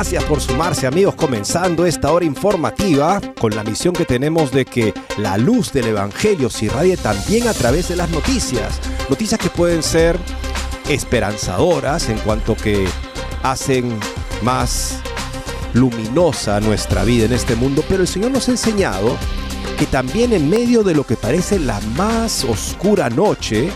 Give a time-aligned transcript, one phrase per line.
[0.00, 4.94] Gracias por sumarse amigos, comenzando esta hora informativa con la misión que tenemos de que
[5.18, 8.80] la luz del Evangelio se irradie también a través de las noticias.
[9.10, 10.18] Noticias que pueden ser
[10.88, 12.88] esperanzadoras en cuanto que
[13.42, 13.94] hacen
[14.40, 15.00] más
[15.74, 19.18] luminosa nuestra vida en este mundo, pero el Señor nos ha enseñado
[19.78, 23.68] que también en medio de lo que parece la más oscura noche,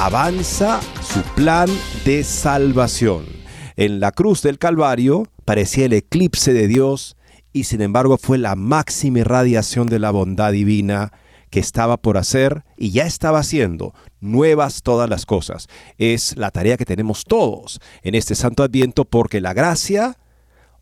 [0.00, 1.68] avanza su plan
[2.04, 3.43] de salvación.
[3.76, 7.16] En la cruz del Calvario parecía el eclipse de Dios
[7.52, 11.12] y sin embargo fue la máxima irradiación de la bondad divina
[11.50, 15.66] que estaba por hacer y ya estaba haciendo nuevas todas las cosas.
[15.98, 20.18] Es la tarea que tenemos todos en este santo adviento porque la gracia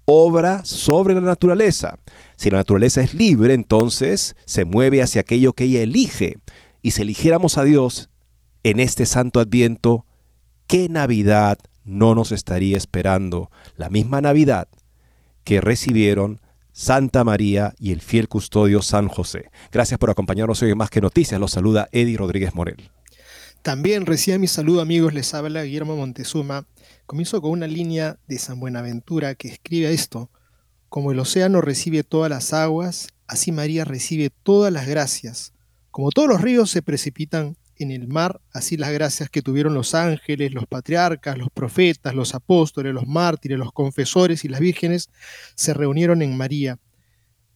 [0.05, 1.99] obra sobre la naturaleza.
[2.37, 6.39] Si la naturaleza es libre, entonces se mueve hacia aquello que ella elige.
[6.83, 8.11] Y si eligiéramos a Dios
[8.65, 10.05] en este santo adviento,
[10.67, 14.69] ¿qué Navidad no nos estaría esperando la misma Navidad
[15.45, 16.41] que recibieron
[16.73, 19.51] Santa María y el fiel custodio San José.
[19.71, 21.41] Gracias por acompañarnos hoy en Más que Noticias.
[21.41, 22.91] Los saluda Eddie Rodríguez Morel.
[23.63, 26.67] También recién mi saludo amigos, les habla Guillermo Montezuma.
[27.07, 30.31] Comienzo con una línea de San Buenaventura que escribe esto.
[30.89, 35.53] Como el océano recibe todas las aguas, así María recibe todas las gracias.
[35.91, 39.95] Como todos los ríos se precipitan en el mar, así las gracias que tuvieron los
[39.95, 45.11] ángeles, los patriarcas, los profetas, los apóstoles, los mártires, los confesores y las vírgenes
[45.55, 46.79] se reunieron en María.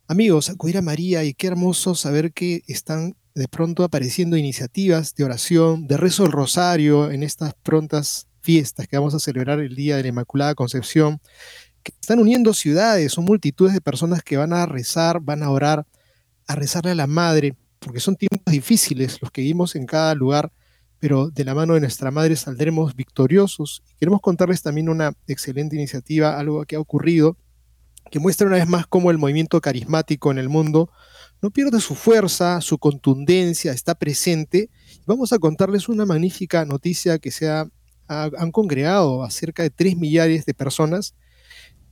[0.08, 5.24] Amigos, acudir a María y qué hermoso saber que están de pronto apareciendo iniciativas de
[5.24, 9.96] oración, de rezo del rosario en estas prontas fiestas que vamos a celebrar el Día
[9.96, 11.20] de la Inmaculada Concepción,
[11.82, 15.86] que están uniendo ciudades, son multitudes de personas que van a rezar, van a orar,
[16.46, 20.52] a rezarle a la Madre, porque son tiempos difíciles los que vivimos en cada lugar,
[20.98, 23.82] pero de la mano de nuestra madre saldremos victoriosos.
[23.98, 27.36] Queremos contarles también una excelente iniciativa, algo que ha ocurrido,
[28.10, 30.90] que muestra una vez más cómo el movimiento carismático en el mundo
[31.42, 34.70] no pierde su fuerza, su contundencia, está presente.
[35.06, 37.68] Vamos a contarles una magnífica noticia que se ha,
[38.08, 41.14] han congregado a cerca de 3 millares de personas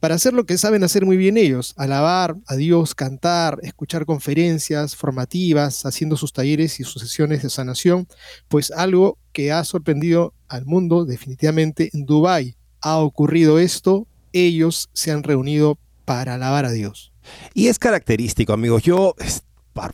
[0.04, 4.94] para hacer lo que saben hacer muy bien ellos, alabar a Dios, cantar, escuchar conferencias
[4.94, 8.06] formativas, haciendo sus talleres y sus sesiones de sanación,
[8.48, 12.54] pues algo que ha sorprendido al mundo definitivamente en Dubái.
[12.82, 17.14] Ha ocurrido esto, ellos se han reunido para alabar a Dios.
[17.54, 19.14] Y es característico, amigos, yo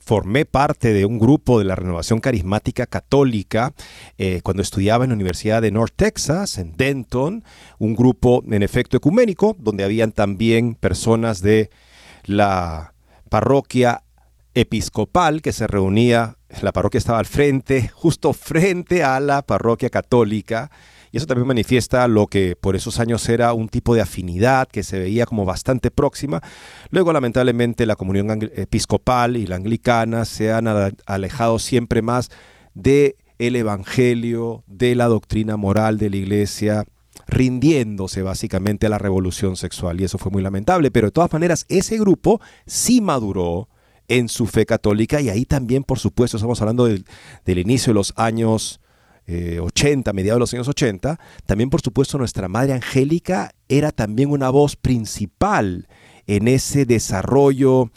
[0.01, 3.73] formé parte de un grupo de la renovación carismática católica
[4.19, 7.45] eh, cuando estudiaba en la Universidad de North Texas, en Denton,
[7.79, 11.71] un grupo en efecto ecuménico, donde habían también personas de
[12.25, 12.95] la
[13.29, 14.03] parroquia
[14.55, 20.71] episcopal que se reunía, la parroquia estaba al frente, justo frente a la parroquia católica,
[21.13, 24.83] y eso también manifiesta lo que por esos años era un tipo de afinidad que
[24.83, 26.41] se veía como bastante próxima.
[26.91, 30.69] Luego, lamentablemente, la comunión episcopal y la anglicana se han
[31.07, 32.31] alejado siempre más
[32.75, 36.85] de el evangelio, de la doctrina moral de la iglesia,
[37.27, 40.01] rindiéndose básicamente a la revolución sexual.
[40.01, 40.91] Y eso fue muy lamentable.
[40.91, 43.69] Pero de todas maneras, ese grupo sí maduró
[44.07, 47.05] en su fe católica y ahí también, por supuesto, estamos hablando del,
[47.45, 48.81] del inicio de los años
[49.61, 54.31] 80, eh, mediados de los años 80, también por supuesto nuestra Madre Angélica era también
[54.31, 55.89] una voz principal
[56.27, 57.91] en ese desarrollo,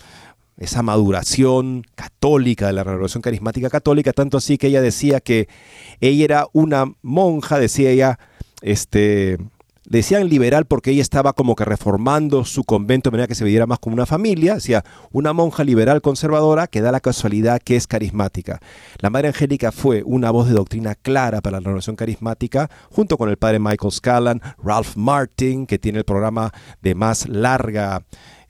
[0.57, 5.47] esa maduración católica de la revolución carismática católica, tanto así que ella decía que
[5.99, 8.19] ella era una monja, decía ella,
[8.61, 9.37] este,
[9.85, 13.65] decían liberal porque ella estaba como que reformando su convento de manera que se viera
[13.65, 17.87] más como una familia, decía, una monja liberal conservadora que da la casualidad que es
[17.87, 18.59] carismática.
[18.99, 23.29] La Madre Angélica fue una voz de doctrina clara para la renovación carismática, junto con
[23.29, 26.51] el padre Michael Scallan, Ralph Martin, que tiene el programa
[26.81, 28.03] de más larga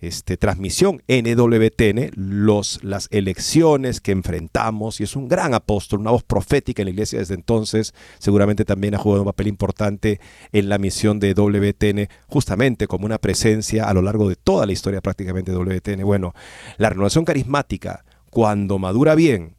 [0.07, 6.23] este, transmisión NWTN, los, las elecciones que enfrentamos, y es un gran apóstol, una voz
[6.23, 10.19] profética en la iglesia desde entonces, seguramente también ha jugado un papel importante
[10.51, 14.73] en la misión de WTN, justamente como una presencia a lo largo de toda la
[14.73, 16.03] historia prácticamente de WTN.
[16.03, 16.33] Bueno,
[16.77, 19.55] la renovación carismática, cuando madura bien,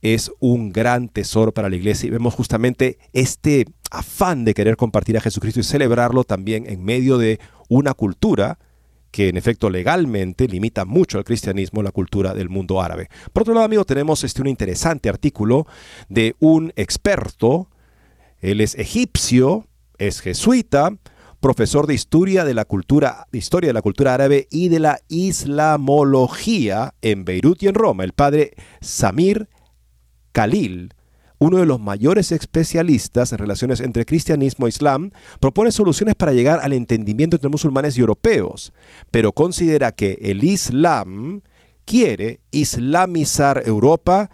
[0.00, 5.16] es un gran tesoro para la iglesia y vemos justamente este afán de querer compartir
[5.16, 8.58] a Jesucristo y celebrarlo también en medio de una cultura
[9.18, 13.08] que en efecto legalmente limita mucho al cristianismo la cultura del mundo árabe.
[13.32, 15.66] Por otro lado, amigo, tenemos este, un interesante artículo
[16.08, 17.68] de un experto,
[18.38, 19.66] él es egipcio,
[19.98, 20.92] es jesuita,
[21.40, 26.94] profesor de historia de la cultura, historia de la cultura árabe y de la islamología
[27.02, 29.48] en Beirut y en Roma, el padre Samir
[30.30, 30.94] Khalil,
[31.38, 36.60] uno de los mayores especialistas en relaciones entre cristianismo e islam, propone soluciones para llegar
[36.62, 38.72] al entendimiento entre musulmanes y europeos,
[39.10, 41.42] pero considera que el islam
[41.84, 44.30] quiere islamizar Europa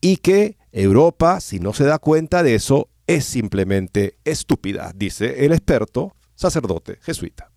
[0.00, 5.52] y que Europa, si no se da cuenta de eso, es simplemente estúpida, dice el
[5.52, 7.50] experto sacerdote jesuita.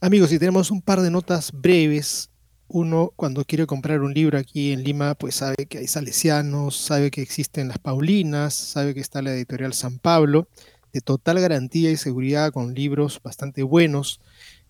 [0.00, 2.30] Amigos, si tenemos un par de notas breves
[2.68, 7.10] uno cuando quiere comprar un libro aquí en Lima, pues sabe que hay salesianos, sabe
[7.10, 10.48] que existen las Paulinas, sabe que está la editorial San Pablo,
[10.92, 14.20] de total garantía y seguridad con libros bastante buenos,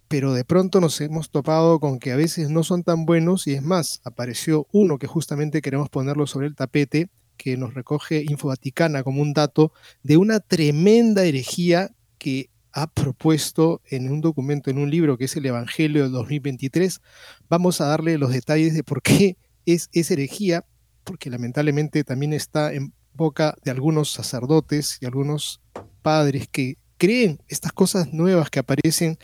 [0.09, 3.55] pero de pronto nos hemos topado con que a veces no son tan buenos y
[3.55, 8.49] es más, apareció uno que justamente queremos ponerlo sobre el tapete, que nos recoge Info
[8.49, 9.73] Vaticana como un dato
[10.03, 15.37] de una tremenda herejía que ha propuesto en un documento, en un libro que es
[15.37, 17.00] el Evangelio del 2023.
[17.49, 19.37] Vamos a darle los detalles de por qué
[19.67, 20.65] es, esa herejía,
[21.05, 25.61] porque lamentablemente también está en boca de algunos sacerdotes y algunos
[26.03, 29.19] padres que creen estas cosas nuevas que aparecen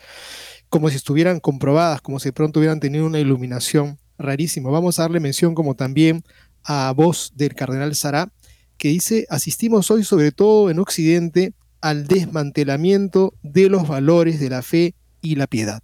[0.69, 4.71] como si estuvieran comprobadas, como si de pronto hubieran tenido una iluminación rarísima.
[4.71, 6.25] Vamos a darle mención como también
[6.65, 8.33] a voz del cardenal Sará,
[8.77, 11.53] que dice, asistimos hoy sobre todo en Occidente
[11.85, 15.83] al desmantelamiento de los valores de la fe y la piedad.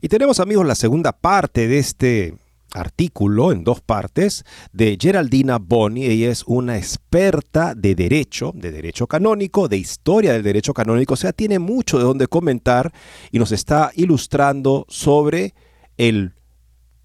[0.00, 2.34] Y tenemos amigos la segunda parte de este
[2.72, 6.04] artículo en dos partes de Geraldina Boni.
[6.04, 11.14] Ella es una experta de derecho, de derecho canónico, de historia del derecho canónico.
[11.14, 12.92] O sea, tiene mucho de donde comentar
[13.32, 15.52] y nos está ilustrando sobre
[15.96, 16.34] el,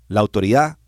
[0.08, 0.79] la autoridad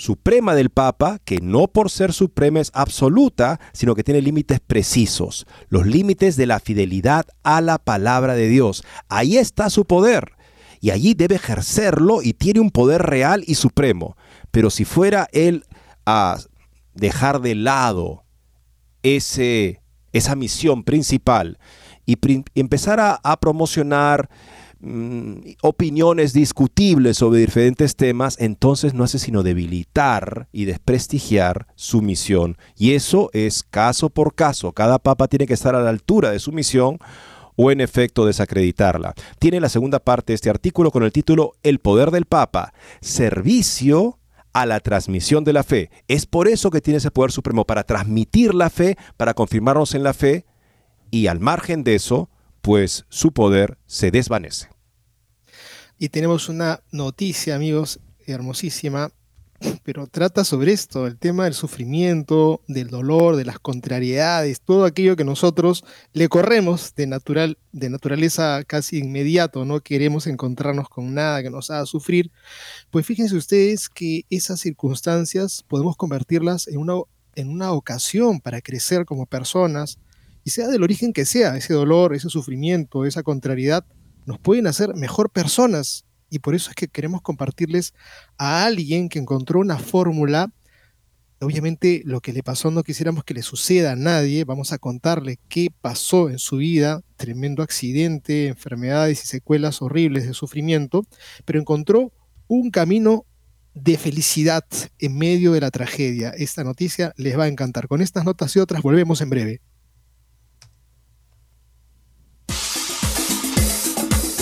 [0.00, 5.46] suprema del Papa, que no por ser suprema es absoluta, sino que tiene límites precisos,
[5.68, 8.82] los límites de la fidelidad a la palabra de Dios.
[9.08, 10.32] Ahí está su poder
[10.80, 14.16] y allí debe ejercerlo y tiene un poder real y supremo.
[14.50, 15.64] Pero si fuera él
[16.06, 16.38] a
[16.94, 18.24] dejar de lado
[19.02, 19.82] ese,
[20.12, 21.58] esa misión principal
[22.06, 22.16] y
[22.54, 24.30] empezar a, a promocionar
[24.82, 32.56] Mm, opiniones discutibles sobre diferentes temas, entonces no hace sino debilitar y desprestigiar su misión.
[32.76, 34.72] Y eso es caso por caso.
[34.72, 36.98] Cada papa tiene que estar a la altura de su misión
[37.56, 39.12] o en efecto desacreditarla.
[39.38, 42.72] Tiene la segunda parte de este artículo con el título El poder del Papa,
[43.02, 44.18] servicio
[44.54, 45.90] a la transmisión de la fe.
[46.08, 50.04] Es por eso que tiene ese poder supremo, para transmitir la fe, para confirmarnos en
[50.04, 50.46] la fe
[51.10, 54.68] y al margen de eso, pues su poder se desvanece.
[55.98, 59.12] Y tenemos una noticia, amigos, hermosísima,
[59.84, 65.16] pero trata sobre esto, el tema del sufrimiento, del dolor, de las contrariedades, todo aquello
[65.16, 71.42] que nosotros le corremos de, natural, de naturaleza casi inmediato, no queremos encontrarnos con nada
[71.42, 72.30] que nos haga sufrir,
[72.90, 76.94] pues fíjense ustedes que esas circunstancias podemos convertirlas en una,
[77.34, 79.98] en una ocasión para crecer como personas,
[80.44, 83.84] y sea del origen que sea, ese dolor, ese sufrimiento, esa contrariedad,
[84.26, 86.04] nos pueden hacer mejor personas.
[86.30, 87.92] Y por eso es que queremos compartirles
[88.38, 90.52] a alguien que encontró una fórmula.
[91.40, 94.44] Obviamente lo que le pasó no quisiéramos que le suceda a nadie.
[94.44, 100.34] Vamos a contarle qué pasó en su vida, tremendo accidente, enfermedades y secuelas horribles de
[100.34, 101.04] sufrimiento,
[101.44, 102.12] pero encontró
[102.46, 103.26] un camino
[103.74, 104.64] de felicidad
[104.98, 106.30] en medio de la tragedia.
[106.30, 107.88] Esta noticia les va a encantar.
[107.88, 109.60] Con estas notas y otras volvemos en breve.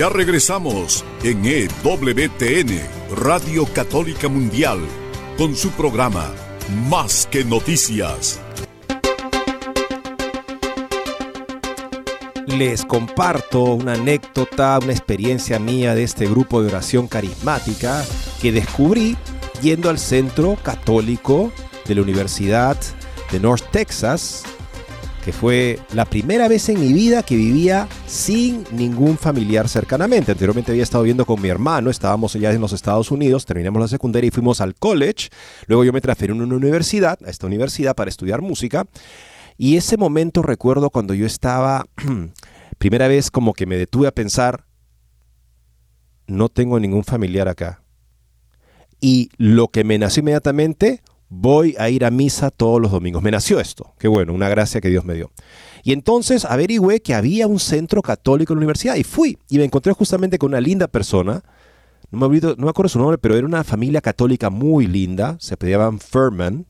[0.00, 2.80] Ya regresamos en EWTN,
[3.18, 4.78] Radio Católica Mundial,
[5.36, 6.32] con su programa
[6.88, 8.40] Más que Noticias.
[12.46, 18.02] Les comparto una anécdota, una experiencia mía de este grupo de oración carismática
[18.40, 19.18] que descubrí
[19.60, 21.52] yendo al centro católico
[21.84, 22.78] de la Universidad
[23.30, 24.44] de North Texas
[25.32, 30.32] fue la primera vez en mi vida que vivía sin ningún familiar cercanamente.
[30.32, 33.88] Anteriormente había estado viviendo con mi hermano, estábamos ya en los Estados Unidos, terminamos la
[33.88, 35.28] secundaria y fuimos al college.
[35.66, 38.86] Luego yo me transferí a una universidad, a esta universidad para estudiar música.
[39.56, 41.84] Y ese momento recuerdo cuando yo estaba,
[42.78, 44.64] primera vez como que me detuve a pensar,
[46.26, 47.82] no tengo ningún familiar acá.
[49.00, 53.22] Y lo que me nació inmediatamente voy a ir a misa todos los domingos.
[53.22, 55.30] Me nació esto, qué bueno, una gracia que Dios me dio.
[55.82, 59.64] Y entonces averigüé que había un centro católico en la universidad y fui y me
[59.64, 61.42] encontré justamente con una linda persona.
[62.10, 65.36] No me, acuerdo su nombre, pero era una familia católica muy linda.
[65.38, 66.66] Se pedían Furman.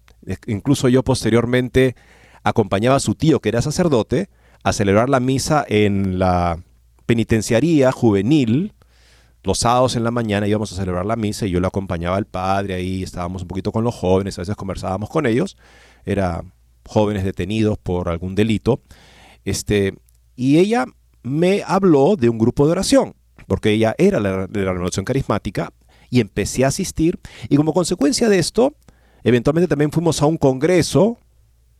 [0.46, 1.96] Incluso yo posteriormente
[2.44, 4.28] acompañaba a su tío, que era sacerdote,
[4.62, 6.62] a celebrar la misa en la
[7.06, 8.74] penitenciaría juvenil
[9.42, 12.26] los sábados en la mañana íbamos a celebrar la misa y yo lo acompañaba al
[12.26, 15.56] padre ahí, estábamos un poquito con los jóvenes, a veces conversábamos con ellos,
[16.04, 16.44] era
[16.86, 18.82] jóvenes detenidos por algún delito.
[19.44, 19.94] Este,
[20.36, 20.84] y ella
[21.22, 23.14] me habló de un grupo de oración,
[23.46, 25.72] porque ella era de la renovación carismática
[26.10, 27.18] y empecé a asistir
[27.48, 28.74] y como consecuencia de esto,
[29.22, 31.18] eventualmente también fuimos a un congreso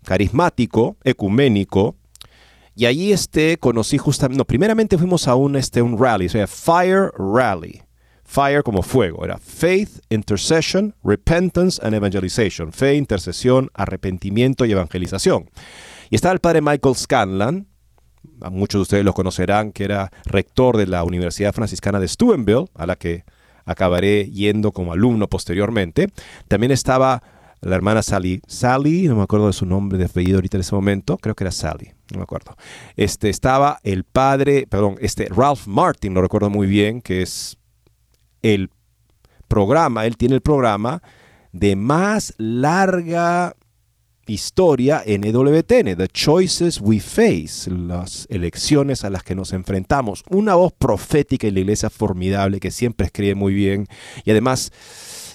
[0.05, 1.97] carismático, ecuménico,
[2.81, 6.47] y allí este, conocí justamente, no, primeramente fuimos a un, este, un rally, o sea,
[6.47, 7.83] Fire Rally.
[8.25, 12.73] Fire como fuego, era Faith, Intercession, Repentance and Evangelization.
[12.73, 15.51] Fe, intercesión, arrepentimiento y evangelización.
[16.09, 17.67] Y estaba el padre Michael Scanlan,
[18.51, 22.87] muchos de ustedes lo conocerán, que era rector de la Universidad Franciscana de Steubenville, a
[22.87, 23.25] la que
[23.67, 26.09] acabaré yendo como alumno posteriormente.
[26.49, 27.23] También estaba
[27.61, 30.75] la hermana Sally, Sally, no me acuerdo de su nombre de apellido ahorita en ese
[30.75, 32.57] momento, creo que era Sally, no me acuerdo.
[32.97, 37.59] Este estaba el padre, perdón, este Ralph Martin, lo recuerdo muy bien, que es
[38.43, 38.71] el
[39.49, 41.03] programa, él tiene el programa
[41.53, 43.55] de más larga
[44.27, 50.23] historia en EWTN, The Choices We Face, las elecciones a las que nos enfrentamos.
[50.31, 53.87] Una voz profética en la iglesia formidable que siempre escribe muy bien
[54.25, 54.73] y además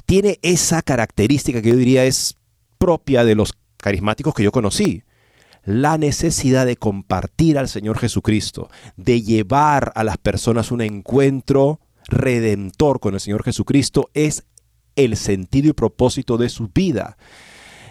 [0.05, 2.37] tiene esa característica que yo diría es
[2.77, 5.03] propia de los carismáticos que yo conocí.
[5.63, 12.99] La necesidad de compartir al Señor Jesucristo, de llevar a las personas un encuentro redentor
[12.99, 14.45] con el Señor Jesucristo es
[14.95, 17.17] el sentido y propósito de su vida.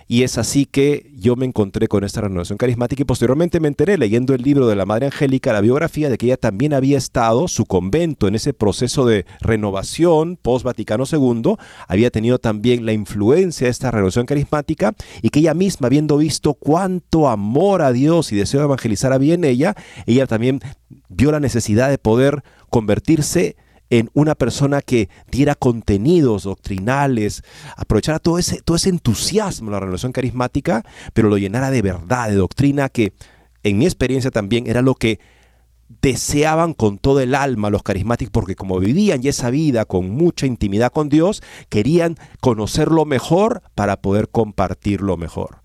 [0.07, 3.97] Y es así que yo me encontré con esta renovación carismática y posteriormente me enteré
[3.97, 7.49] leyendo el libro de la Madre Angélica, la biografía de que ella también había estado,
[7.49, 11.57] su convento, en ese proceso de renovación post-Vaticano II,
[11.89, 16.55] había tenido también la influencia de esta renovación carismática y que ella misma, habiendo visto
[16.55, 19.75] cuánto amor a Dios y deseo de evangelizar había en ella,
[20.07, 20.61] ella también
[21.09, 23.57] vio la necesidad de poder convertirse
[23.99, 27.43] en una persona que diera contenidos doctrinales,
[27.77, 32.35] aprovechara todo ese, todo ese entusiasmo la relación carismática, pero lo llenara de verdad, de
[32.35, 33.13] doctrina que
[33.63, 35.21] en mi experiencia también era lo que
[36.03, 40.47] deseaban con todo el alma los carismáticos, porque como vivían ya esa vida con mucha
[40.47, 45.64] intimidad con Dios, querían conocerlo mejor para poder compartirlo mejor.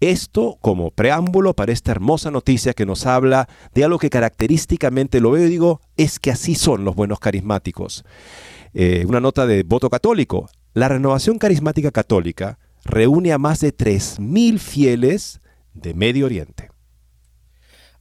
[0.00, 5.32] Esto como preámbulo para esta hermosa noticia que nos habla de algo que característicamente lo
[5.32, 8.04] veo y digo, es que así son los buenos carismáticos.
[8.74, 10.48] Eh, una nota de voto católico.
[10.72, 15.40] La renovación carismática católica reúne a más de 3.000 fieles
[15.74, 16.70] de Medio Oriente.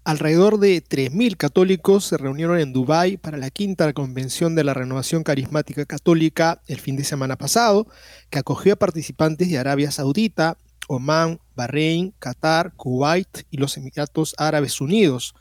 [0.04, 5.24] Alrededor de 3.000 católicos se reunieron en Dubái para la quinta convención de la Renovación
[5.24, 7.88] Carismática Católica el fin de semana pasado,
[8.30, 14.82] que acogió a participantes de Arabia Saudita, Omán, Bahrein, Qatar, Kuwait y los Emiratos Árabes
[14.82, 15.36] Unidos.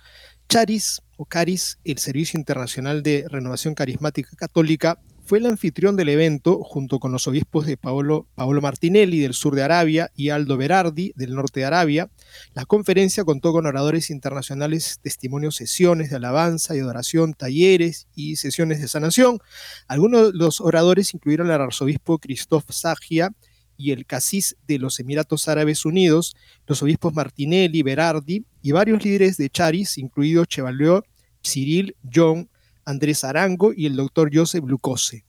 [0.48, 6.62] Charis o Caris, el Servicio Internacional de Renovación Carismática Católica, fue el anfitrión del evento
[6.62, 11.12] junto con los obispos de Paolo, Paolo, Martinelli del sur de Arabia y Aldo Berardi
[11.16, 12.08] del norte de Arabia.
[12.54, 18.80] La conferencia contó con oradores internacionales, testimonios, sesiones de alabanza y adoración, talleres y sesiones
[18.80, 19.40] de sanación.
[19.88, 23.32] Algunos de los oradores incluyeron al arzobispo Christoph Sagia
[23.76, 26.34] y el casis de los Emiratos Árabes Unidos,
[26.66, 31.02] los obispos Martinelli, Berardi y varios líderes de Charis, incluidos Chevalier,
[31.42, 32.48] Cyril, John,
[32.84, 35.24] Andrés Arango y el doctor Joseph Lucose.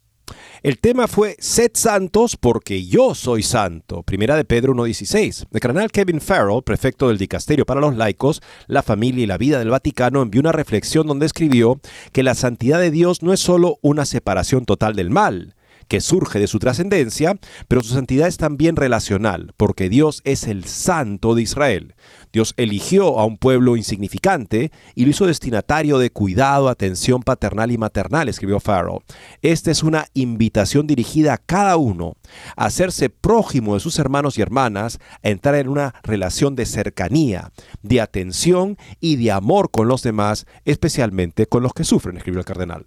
[0.61, 4.03] El tema fue Sed santos porque yo soy santo.
[4.03, 5.45] Primera de Pedro 1.16.
[5.51, 9.59] El cardenal Kevin Farrell, prefecto del Dicasterio para los Laicos, la familia y la vida
[9.59, 11.79] del Vaticano, envió una reflexión donde escribió
[12.11, 15.55] que la santidad de Dios no es solo una separación total del mal,
[15.87, 20.65] que surge de su trascendencia, pero su santidad es también relacional, porque Dios es el
[20.65, 21.95] santo de Israel.
[22.33, 27.77] Dios eligió a un pueblo insignificante y lo hizo destinatario de cuidado, atención paternal y
[27.77, 28.99] maternal, escribió Farrell.
[29.41, 32.15] Esta es una invitación dirigida a cada uno
[32.55, 37.51] a hacerse prójimo de sus hermanos y hermanas, a entrar en una relación de cercanía,
[37.81, 42.45] de atención y de amor con los demás, especialmente con los que sufren, escribió el
[42.45, 42.85] cardenal.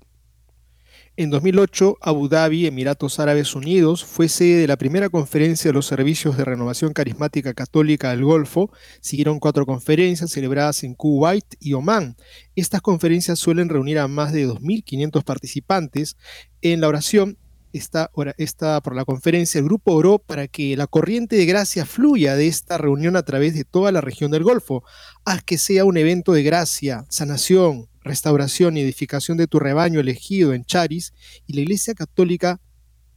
[1.17, 5.87] En 2008, Abu Dhabi, Emiratos Árabes Unidos, fue sede de la primera conferencia de los
[5.87, 8.71] servicios de renovación carismática católica del Golfo.
[9.01, 12.17] Siguieron cuatro conferencias celebradas en Kuwait y Omán.
[12.55, 16.17] Estas conferencias suelen reunir a más de 2.500 participantes.
[16.63, 17.37] En la oración
[17.73, 22.37] está, está por la conferencia, el grupo oró para que la corriente de gracia fluya
[22.37, 24.85] de esta reunión a través de toda la región del Golfo.
[25.25, 30.53] Haz que sea un evento de gracia, sanación, restauración y edificación de tu rebaño elegido
[30.53, 31.13] en Charis,
[31.47, 32.61] y la Iglesia Católica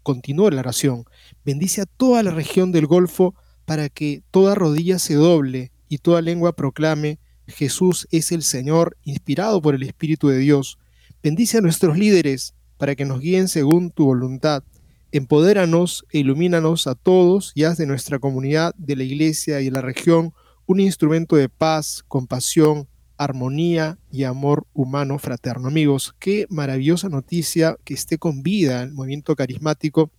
[0.04, 1.06] continuó la oración.
[1.46, 6.22] Bendice a toda la región del Golfo para que toda rodilla se doble y toda
[6.22, 10.78] lengua proclame Jesús es el Señor, inspirado por el Espíritu de Dios.
[11.22, 14.64] Bendice a nuestros líderes para que nos guíen según tu voluntad.
[15.12, 19.72] Empodéranos e ilumínanos a todos y haz de nuestra comunidad, de la Iglesia y de
[19.72, 20.34] la región
[20.66, 25.68] un instrumento de paz, compasión, armonía y amor humano fraterno.
[25.68, 30.12] Amigos, qué maravillosa noticia que esté con vida el movimiento carismático.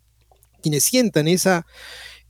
[0.62, 1.66] Quienes sientan esa,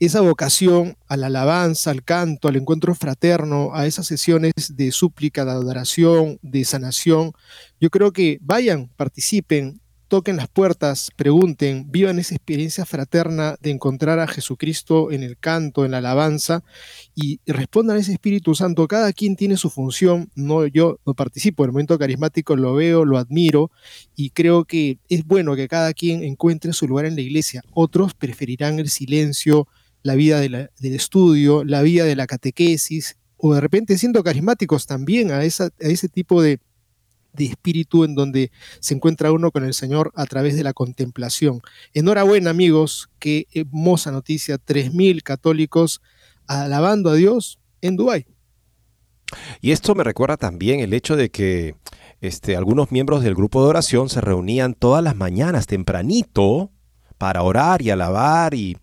[0.00, 5.44] esa vocación a la alabanza, al canto, al encuentro fraterno, a esas sesiones de súplica,
[5.44, 7.32] de adoración, de sanación,
[7.80, 9.80] yo creo que vayan, participen,
[10.14, 15.84] toquen las puertas, pregunten, vivan esa experiencia fraterna de encontrar a Jesucristo en el canto,
[15.84, 16.62] en la alabanza
[17.16, 18.86] y respondan a ese Espíritu Santo.
[18.86, 23.04] Cada quien tiene su función, no yo no participo en el momento carismático, lo veo,
[23.04, 23.72] lo admiro
[24.14, 27.62] y creo que es bueno que cada quien encuentre su lugar en la iglesia.
[27.72, 29.66] Otros preferirán el silencio,
[30.04, 35.32] la vida del estudio, la vida de la catequesis o de repente siendo carismáticos también
[35.32, 36.60] a, esa, a ese tipo de
[37.34, 41.60] de espíritu en donde se encuentra uno con el Señor a través de la contemplación.
[41.92, 46.00] Enhorabuena amigos, qué hermosa noticia, 3.000 católicos
[46.46, 48.26] alabando a Dios en Dubái.
[49.60, 51.74] Y esto me recuerda también el hecho de que
[52.20, 56.70] este, algunos miembros del grupo de oración se reunían todas las mañanas tempranito
[57.18, 58.76] para orar y alabar y,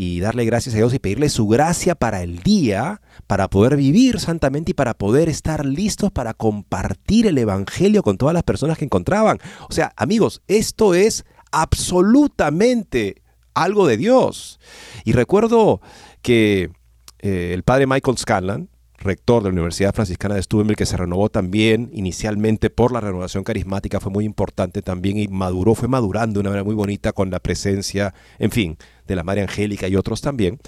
[0.00, 4.20] y darle gracias a Dios y pedirle su gracia para el día, para poder vivir
[4.20, 8.84] santamente y para poder estar listos para compartir el Evangelio con todas las personas que
[8.84, 9.40] encontraban.
[9.68, 13.22] O sea, amigos, esto es absolutamente
[13.54, 14.60] algo de Dios.
[15.04, 15.80] Y recuerdo
[16.22, 16.70] que
[17.18, 21.28] eh, el padre Michael Scanlan, rector de la Universidad Franciscana de Steubenville, que se renovó
[21.28, 26.40] también inicialmente por la renovación carismática, fue muy importante también y maduró, fue madurando de
[26.40, 30.20] una manera muy bonita con la presencia, en fin, de la Madre Angélica y otros
[30.20, 30.58] también.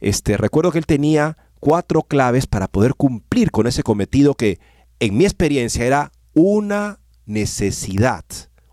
[0.00, 4.60] Este, recuerdo que él tenía cuatro claves para poder cumplir con ese cometido que
[4.98, 8.24] en mi experiencia era una necesidad,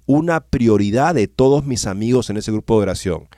[0.05, 3.29] una prioridad de todos mis amigos en ese grupo de oración.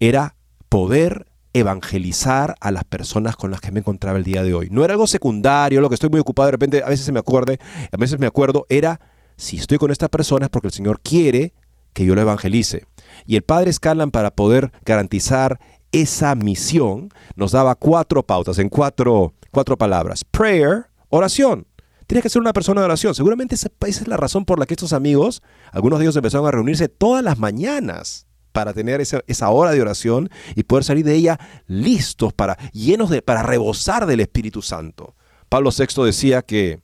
[0.00, 0.36] Era
[0.68, 4.68] poder evangelizar a las personas con las que me encontraba el día de hoy.
[4.70, 7.18] No era algo secundario, lo que estoy muy ocupado, de repente a veces se me
[7.18, 7.58] acuerde,
[7.90, 9.00] a veces me acuerdo, era
[9.36, 11.54] si estoy con esta persona es porque el Señor quiere
[11.92, 12.84] que yo lo evangelice.
[13.26, 15.58] Y el Padre Scanlan para poder garantizar
[15.92, 20.24] esa misión nos daba cuatro pautas en cuatro, cuatro palabras.
[20.24, 21.66] Prayer, oración.
[22.06, 23.14] Tienes que ser una persona de oración.
[23.14, 26.46] Seguramente esa, esa es la razón por la que estos amigos, algunos de ellos empezaron
[26.46, 28.27] a reunirse todas las mañanas
[28.58, 33.22] para tener esa, hora de oración y poder salir de ella listos para, llenos de,
[33.22, 35.14] para rebosar del Espíritu Santo.
[35.48, 36.80] Pablo VI decía que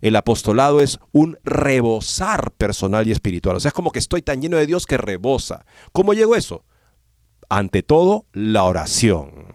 [0.00, 3.54] el apostolado es un rebosar personal y espiritual.
[3.54, 5.64] O sea, es como que estoy tan lleno de Dios que rebosa.
[5.92, 6.64] ¿Cómo llego eso?
[7.48, 9.46] Ante todo, la oración.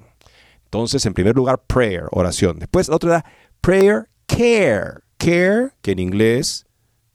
[0.63, 2.59] Entonces, en primer lugar, prayer, oración.
[2.59, 3.25] Después, la otra era
[3.59, 5.01] prayer care.
[5.17, 6.65] Care, que en inglés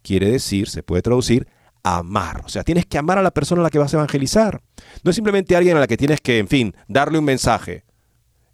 [0.02, 1.46] quiere decir, se puede traducir,
[1.82, 2.42] amar.
[2.44, 4.62] O sea, tienes que amar a la persona a la que vas a evangelizar.
[5.02, 7.84] No es simplemente alguien a la que tienes que, en fin, darle un mensaje.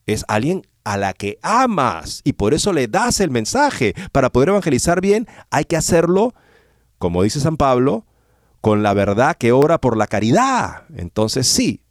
[0.06, 3.94] Es alguien a la que amas y por eso le das el mensaje.
[4.12, 6.34] Para poder evangelizar bien hay que hacerlo,
[6.98, 8.06] como dice San Pablo,
[8.60, 10.84] con la verdad que obra por la caridad.
[10.96, 11.82] Entonces sí,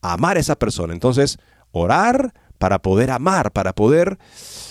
[0.00, 0.92] amar a esa persona.
[0.92, 1.38] Entonces,
[1.72, 4.18] orar para poder amar, para poder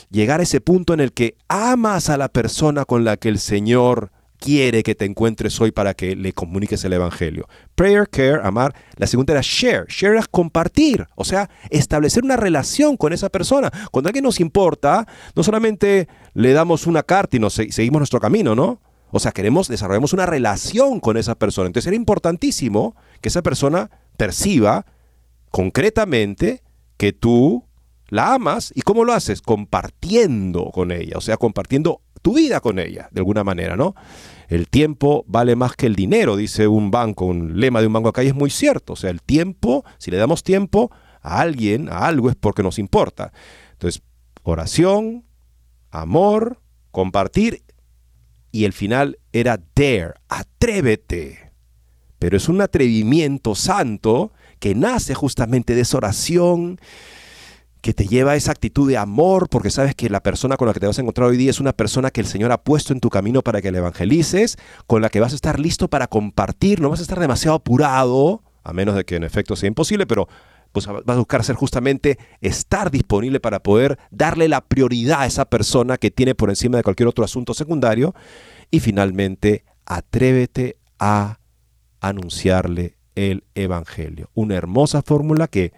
[0.09, 3.39] llegar a ese punto en el que amas a la persona con la que el
[3.39, 7.47] Señor quiere que te encuentres hoy para que le comuniques el Evangelio.
[7.75, 8.73] Prayer, care, amar.
[8.95, 9.85] La segunda era share.
[9.87, 13.71] Share es compartir, o sea, establecer una relación con esa persona.
[13.91, 18.55] Cuando alguien nos importa, no solamente le damos una carta y nos seguimos nuestro camino,
[18.55, 18.81] ¿no?
[19.11, 21.67] O sea, queremos, desarrollamos una relación con esa persona.
[21.67, 24.85] Entonces era importantísimo que esa persona perciba
[25.51, 26.63] concretamente
[26.97, 27.65] que tú
[28.09, 32.79] la amas y cómo lo haces compartiendo con ella, o sea, compartiendo tu vida con
[32.79, 33.95] ella, de alguna manera, ¿no?
[34.47, 38.09] El tiempo vale más que el dinero, dice un banco, un lema de un banco
[38.09, 41.89] acá y es muy cierto, o sea, el tiempo, si le damos tiempo a alguien,
[41.89, 43.31] a algo es porque nos importa.
[43.73, 44.01] Entonces,
[44.43, 45.25] oración,
[45.91, 47.63] amor, compartir
[48.51, 51.51] y el final era dare, atrévete.
[52.17, 56.79] Pero es un atrevimiento santo que nace justamente de esa oración,
[57.81, 60.73] que te lleva a esa actitud de amor, porque sabes que la persona con la
[60.73, 62.93] que te vas a encontrar hoy día es una persona que el Señor ha puesto
[62.93, 66.07] en tu camino para que le evangelices, con la que vas a estar listo para
[66.07, 70.05] compartir, no vas a estar demasiado apurado, a menos de que en efecto sea imposible,
[70.05, 70.27] pero
[70.71, 75.45] pues vas a buscar ser justamente estar disponible para poder darle la prioridad a esa
[75.45, 78.13] persona que tiene por encima de cualquier otro asunto secundario.
[78.69, 81.39] Y finalmente, atrévete a
[82.01, 84.29] anunciarle el Evangelio.
[84.35, 85.73] Una hermosa fórmula que,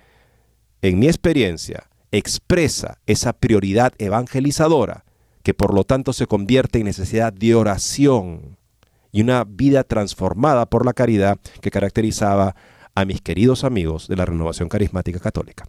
[0.82, 5.06] en mi experiencia, expresa esa prioridad evangelizadora,
[5.44, 8.58] que por lo tanto se convierte en necesidad de oración
[9.12, 12.56] y una vida transformada por la caridad que caracterizaba
[12.96, 15.68] a mis queridos amigos de la Renovación Carismática Católica.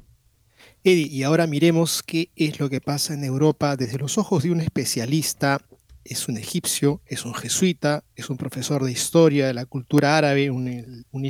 [0.85, 4.51] Eddie, y ahora miremos qué es lo que pasa en Europa desde los ojos de
[4.51, 5.61] un especialista.
[6.05, 10.51] Es un egipcio, es un jesuita, es un profesor de historia de la cultura árabe,
[10.51, 11.25] un, un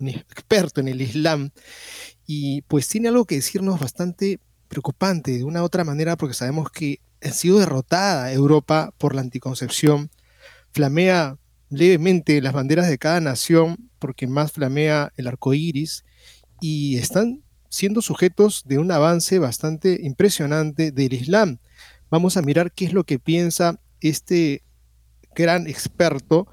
[0.00, 1.50] experto en el Islam,
[2.26, 6.70] y pues tiene algo que decirnos bastante preocupante de una u otra manera porque sabemos
[6.70, 10.10] que ha sido derrotada Europa por la anticoncepción.
[10.72, 11.38] Flamea
[11.70, 16.04] levemente las banderas de cada nación porque más flamea el arco iris
[16.60, 21.58] y están siendo sujetos de un avance bastante impresionante del Islam.
[22.10, 24.62] Vamos a mirar qué es lo que piensa este
[25.34, 26.46] gran experto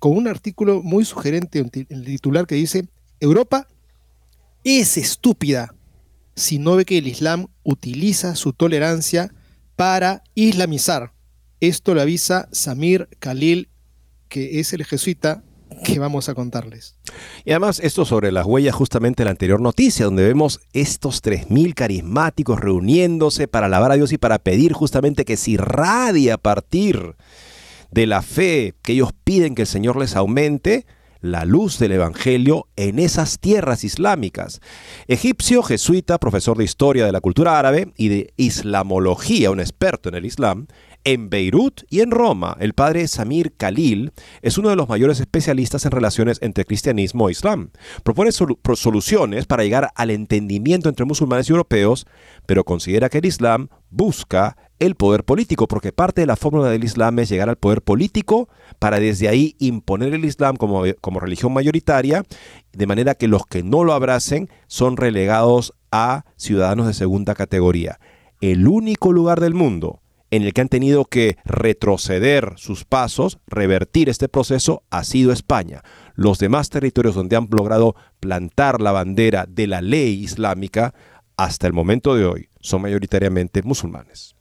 [0.00, 2.88] con un artículo muy sugerente, el titular que dice,
[3.20, 3.66] Europa
[4.64, 5.74] es estúpida
[6.34, 9.32] si no ve que el Islam utiliza su tolerancia
[9.74, 11.12] para islamizar.
[11.60, 13.68] Esto lo avisa Samir Khalil,
[14.28, 15.42] que es el jesuita
[15.84, 16.96] que vamos a contarles.
[17.44, 22.60] Y además esto sobre las huellas justamente la anterior noticia, donde vemos estos 3.000 carismáticos
[22.60, 27.16] reuniéndose para alabar a Dios y para pedir justamente que se irradie a partir
[27.96, 30.84] de la fe que ellos piden que el Señor les aumente,
[31.22, 34.60] la luz del Evangelio en esas tierras islámicas.
[35.08, 40.14] Egipcio, jesuita, profesor de historia de la cultura árabe y de islamología, un experto en
[40.14, 40.66] el Islam,
[41.04, 45.86] en Beirut y en Roma, el padre Samir Khalil es uno de los mayores especialistas
[45.86, 47.70] en relaciones entre cristianismo e islam.
[48.02, 52.06] Propone soluciones para llegar al entendimiento entre musulmanes y europeos,
[52.44, 56.84] pero considera que el islam busca el poder político, porque parte de la fórmula del
[56.84, 61.52] islam es llegar al poder político para desde ahí imponer el islam como, como religión
[61.52, 62.24] mayoritaria,
[62.72, 67.98] de manera que los que no lo abracen son relegados a ciudadanos de segunda categoría.
[68.40, 74.08] El único lugar del mundo en el que han tenido que retroceder sus pasos, revertir
[74.08, 75.82] este proceso, ha sido España.
[76.14, 80.94] Los demás territorios donde han logrado plantar la bandera de la ley islámica
[81.36, 84.35] hasta el momento de hoy son mayoritariamente musulmanes.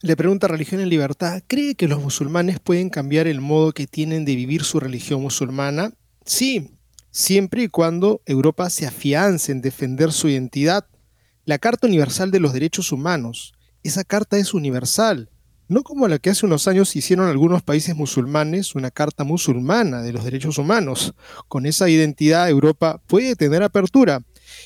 [0.00, 4.24] Le pregunta Religión en Libertad, ¿cree que los musulmanes pueden cambiar el modo que tienen
[4.24, 5.92] de vivir su religión musulmana?
[6.24, 6.70] Sí,
[7.10, 10.86] siempre y cuando Europa se afiance en defender su identidad.
[11.44, 15.30] La Carta Universal de los Derechos Humanos, esa carta es universal,
[15.66, 20.12] no como la que hace unos años hicieron algunos países musulmanes, una carta musulmana de
[20.12, 21.14] los derechos humanos.
[21.48, 24.22] Con esa identidad Europa puede tener apertura.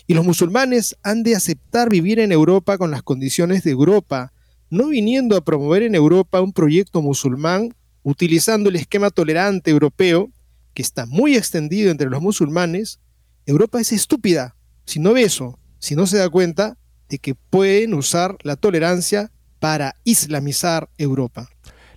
[0.07, 4.33] Y los musulmanes han de aceptar vivir en Europa con las condiciones de Europa,
[4.73, 10.31] no viniendo a promover en Europa un proyecto musulmán utilizando el esquema tolerante europeo,
[10.73, 12.99] que está muy extendido entre los musulmanes.
[13.45, 14.57] Europa es estúpida
[14.87, 16.79] si no ve eso, si no se da cuenta
[17.11, 21.51] de que pueden usar la tolerancia para islamizar Europa.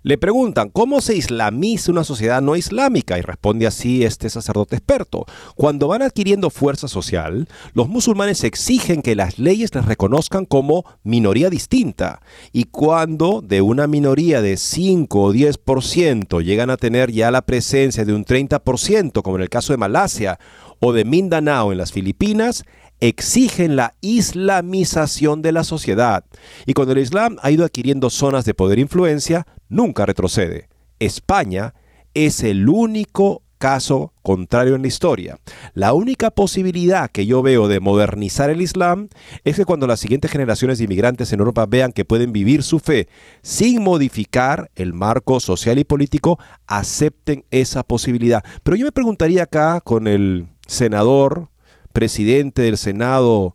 [0.05, 3.17] Le preguntan, ¿cómo se islamiza una sociedad no islámica?
[3.17, 5.25] Y responde así este sacerdote experto.
[5.55, 11.49] Cuando van adquiriendo fuerza social, los musulmanes exigen que las leyes les reconozcan como minoría
[11.49, 12.21] distinta.
[12.51, 18.05] Y cuando de una minoría de 5 o 10% llegan a tener ya la presencia
[18.05, 20.37] de un 30%, como en el caso de Malasia
[20.81, 22.63] o de Mindanao en las Filipinas,
[22.99, 26.25] exigen la islamización de la sociedad.
[26.65, 30.69] Y cuando el Islam ha ido adquiriendo zonas de poder e influencia, nunca retrocede.
[30.99, 31.73] España
[32.13, 35.37] es el único caso contrario en la historia.
[35.73, 39.09] La única posibilidad que yo veo de modernizar el Islam
[39.43, 42.79] es que cuando las siguientes generaciones de inmigrantes en Europa vean que pueden vivir su
[42.79, 43.07] fe
[43.41, 48.43] sin modificar el marco social y político, acepten esa posibilidad.
[48.63, 51.49] Pero yo me preguntaría acá con el senador
[51.95, 53.53] presidente del Senado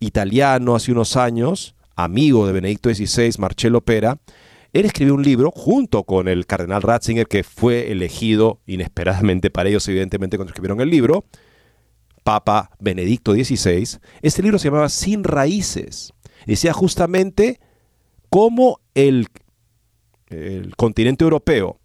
[0.00, 4.18] italiano hace unos años, amigo de Benedicto XVI, Marcello Pera,
[4.74, 9.88] él escribió un libro junto con el cardenal Ratzinger, que fue elegido inesperadamente para ellos,
[9.88, 11.24] evidentemente, cuando escribieron el libro,
[12.22, 13.98] Papa Benedicto XVI.
[14.20, 16.12] Este libro se llamaba Sin Raíces.
[16.44, 17.60] Decía justamente
[18.28, 19.28] cómo el,
[20.28, 21.80] el continente europeo,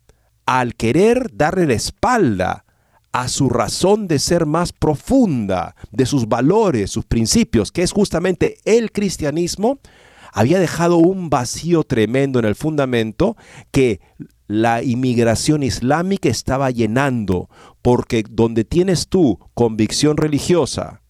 [0.45, 2.64] al querer darle la espalda
[3.15, 8.57] a su razón de ser más profunda, de sus valores, sus principios, que es justamente
[8.65, 9.79] el cristianismo,
[10.33, 13.37] había dejado un vacío tremendo en el fundamento
[13.71, 14.01] que
[14.47, 17.49] la inmigración islámica estaba llenando,
[17.81, 21.01] porque donde tienes tú convicción religiosa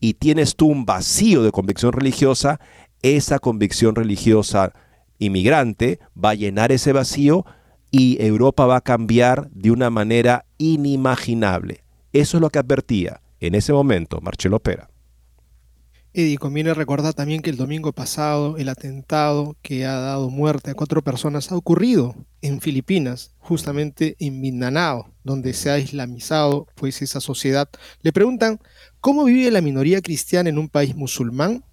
[0.00, 2.60] y tienes tú un vacío de convicción religiosa,
[3.00, 4.74] esa convicción religiosa
[5.18, 7.46] inmigrante va a llenar ese vacío
[7.90, 11.82] y Europa va a cambiar de una manera inimaginable.
[12.12, 14.90] Eso es lo que advertía en ese momento Marcelo Pera.
[16.14, 20.74] Eddie, conviene recordar también que el domingo pasado el atentado que ha dado muerte a
[20.74, 27.20] cuatro personas ha ocurrido en Filipinas, justamente en Mindanao, donde se ha islamizado pues esa
[27.20, 27.68] sociedad.
[28.00, 28.58] Le preguntan,
[29.00, 31.64] ¿cómo vive la minoría cristiana en un país musulmán?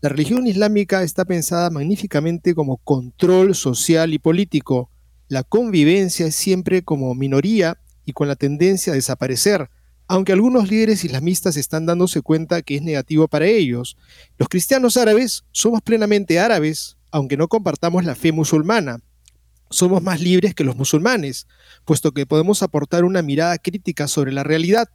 [0.00, 4.90] La religión islámica está pensada magníficamente como control social y político,
[5.28, 9.70] la convivencia es siempre como minoría y con la tendencia a desaparecer,
[10.06, 13.96] aunque algunos líderes islamistas están dándose cuenta que es negativo para ellos.
[14.38, 19.00] Los cristianos árabes somos plenamente árabes, aunque no compartamos la fe musulmana.
[19.70, 21.46] Somos más libres que los musulmanes,
[21.84, 24.88] puesto que podemos aportar una mirada crítica sobre la realidad.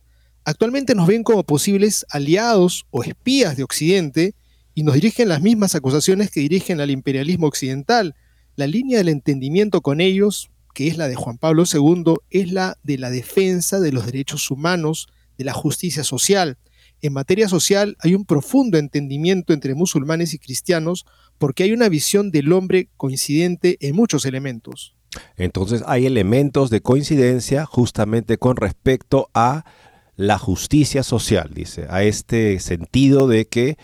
[0.45, 4.35] Actualmente nos ven como posibles aliados o espías de Occidente
[4.75, 8.15] y nos dirigen las mismas acusaciones que dirigen al imperialismo occidental,
[8.55, 12.77] la línea del entendimiento con ellos, que es la de Juan Pablo II, es la
[12.83, 16.57] de la defensa de los derechos humanos, de la justicia social.
[17.01, 21.05] En materia social hay un profundo entendimiento entre musulmanes y cristianos
[21.37, 24.95] porque hay una visión del hombre coincidente en muchos elementos.
[25.35, 29.65] Entonces hay elementos de coincidencia justamente con respecto a
[30.15, 33.75] la justicia social, dice, a este sentido de que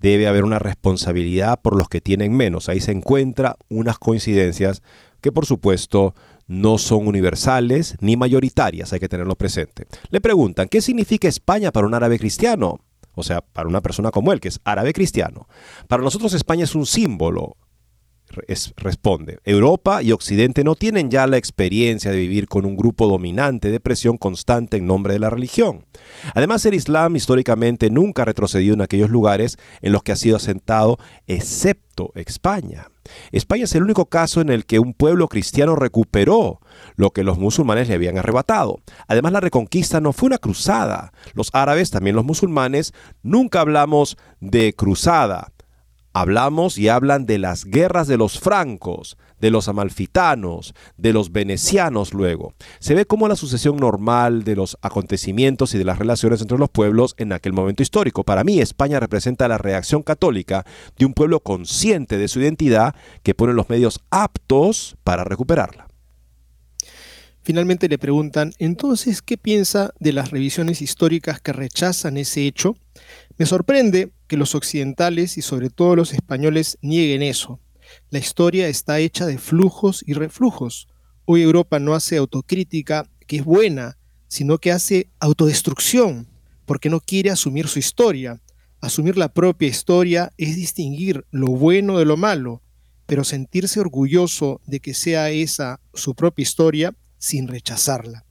[0.00, 2.68] debe haber una responsabilidad por los que tienen menos.
[2.68, 4.82] Ahí se encuentra unas coincidencias
[5.22, 6.14] que por supuesto
[6.46, 9.86] no son universales ni mayoritarias, hay que tenerlo presente.
[10.10, 12.80] Le preguntan, ¿qué significa España para un árabe cristiano?
[13.14, 15.46] O sea, para una persona como él, que es árabe cristiano.
[15.86, 17.56] Para nosotros España es un símbolo,
[18.76, 23.70] responde, Europa y Occidente no tienen ya la experiencia de vivir con un grupo dominante
[23.70, 25.86] de presión constante en nombre de la religión.
[26.34, 30.36] Además, el Islam históricamente nunca ha retrocedido en aquellos lugares en los que ha sido
[30.36, 32.88] asentado, excepto España.
[33.32, 36.60] España es el único caso en el que un pueblo cristiano recuperó
[36.96, 38.80] lo que los musulmanes le habían arrebatado.
[39.08, 41.12] Además, la reconquista no fue una cruzada.
[41.34, 42.92] Los árabes, también los musulmanes,
[43.22, 45.51] nunca hablamos de cruzada
[46.12, 52.14] hablamos y hablan de las guerras de los francos, de los amalfitanos, de los venecianos
[52.14, 52.54] luego.
[52.78, 56.70] Se ve como la sucesión normal de los acontecimientos y de las relaciones entre los
[56.70, 58.24] pueblos en aquel momento histórico.
[58.24, 60.64] Para mí, España representa la reacción católica
[60.98, 65.91] de un pueblo consciente de su identidad que pone los medios aptos para recuperarla.
[67.44, 72.76] Finalmente le preguntan, entonces, ¿qué piensa de las revisiones históricas que rechazan ese hecho?
[73.36, 77.58] Me sorprende que los occidentales y sobre todo los españoles nieguen eso.
[78.10, 80.86] La historia está hecha de flujos y reflujos.
[81.24, 86.28] Hoy Europa no hace autocrítica, que es buena, sino que hace autodestrucción,
[86.64, 88.40] porque no quiere asumir su historia.
[88.80, 92.62] Asumir la propia historia es distinguir lo bueno de lo malo,
[93.06, 98.24] pero sentirse orgulloso de que sea esa su propia historia sin rechazarla.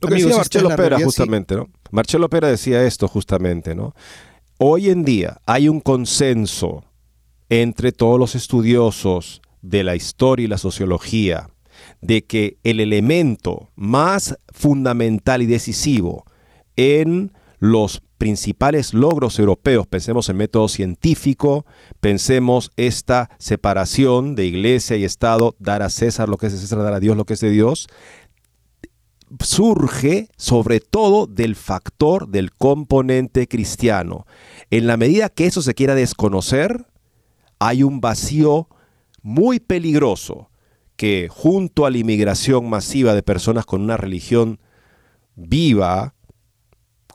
[0.00, 1.68] Lo que decía Marcelo Pera justamente, ¿no?
[1.92, 3.94] Marcelo Pera decía esto justamente, ¿no?
[4.58, 6.84] Hoy en día hay un consenso
[7.48, 11.50] entre todos los estudiosos de la historia y la sociología
[12.00, 16.24] de que el elemento más fundamental y decisivo
[16.74, 21.66] en los principales logros europeos, pensemos en método científico,
[22.00, 26.82] pensemos esta separación de iglesia y Estado, dar a César lo que es de César,
[26.82, 27.88] dar a Dios lo que es de Dios,
[29.40, 34.26] surge sobre todo del factor del componente cristiano.
[34.70, 36.86] En la medida que eso se quiera desconocer,
[37.58, 38.68] hay un vacío
[39.22, 40.50] muy peligroso
[40.96, 44.60] que junto a la inmigración masiva de personas con una religión
[45.34, 46.14] viva,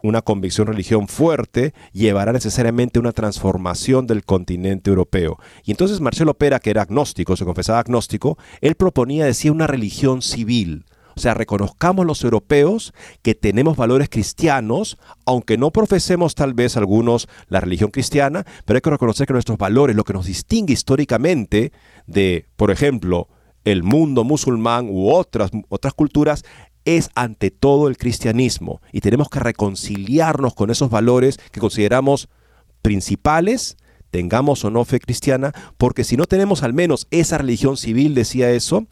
[0.04, 5.38] una convicción religión fuerte, llevará necesariamente una transformación del continente europeo.
[5.64, 10.22] Y entonces Marcelo Pera, que era agnóstico, se confesaba agnóstico, él proponía, decía, una religión
[10.22, 10.86] civil.
[11.16, 17.28] O sea, reconozcamos los europeos que tenemos valores cristianos, aunque no profesemos tal vez algunos
[17.48, 21.74] la religión cristiana, pero hay que reconocer que nuestros valores, lo que nos distingue históricamente
[22.08, 23.28] de, por ejemplo,
[23.66, 26.44] el mundo musulmán u otras, otras culturas,
[26.86, 32.30] es ante todo el cristianismo y tenemos que reconciliarnos con esos valores que consideramos
[32.82, 33.78] principales,
[34.10, 38.52] tengamos o no fe cristiana, porque si no tenemos al menos esa religión civil, decía
[38.52, 38.86] eso,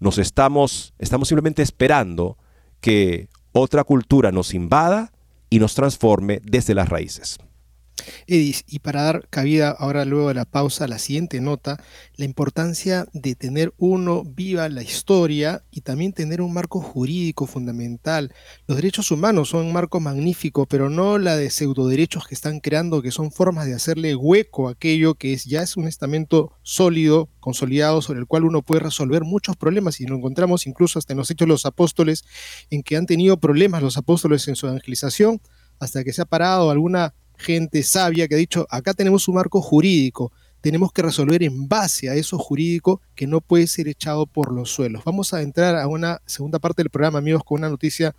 [0.00, 2.38] nos estamos, estamos simplemente esperando
[2.80, 5.12] que otra cultura nos invada
[5.50, 7.38] y nos transforme desde las raíces.
[8.26, 11.82] Edis, y para dar cabida ahora luego de la pausa a la siguiente nota,
[12.16, 18.34] la importancia de tener uno viva la historia y también tener un marco jurídico fundamental.
[18.66, 23.02] Los derechos humanos son un marco magnífico, pero no la de pseudoderechos que están creando,
[23.02, 27.28] que son formas de hacerle hueco a aquello que es, ya es un estamento sólido,
[27.40, 31.18] consolidado, sobre el cual uno puede resolver muchos problemas y lo encontramos incluso hasta en
[31.18, 32.24] los hechos de los apóstoles,
[32.70, 35.40] en que han tenido problemas los apóstoles en su evangelización,
[35.78, 39.60] hasta que se ha parado alguna gente sabia que ha dicho, acá tenemos un marco
[39.60, 44.52] jurídico, tenemos que resolver en base a eso jurídico que no puede ser echado por
[44.52, 45.02] los suelos.
[45.04, 48.14] Vamos a entrar a una segunda parte del programa, amigos, con una noticia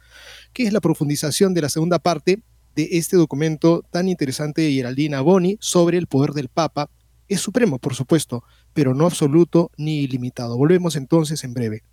[0.51, 2.41] que es la profundización de la segunda parte
[2.75, 6.89] de este documento tan interesante de Geraldina Boni sobre el poder del Papa.
[7.29, 10.57] Es supremo, por supuesto, pero no absoluto ni ilimitado.
[10.57, 11.83] Volvemos entonces en breve.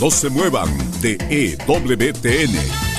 [0.00, 0.68] No se muevan
[1.00, 2.83] de EWTN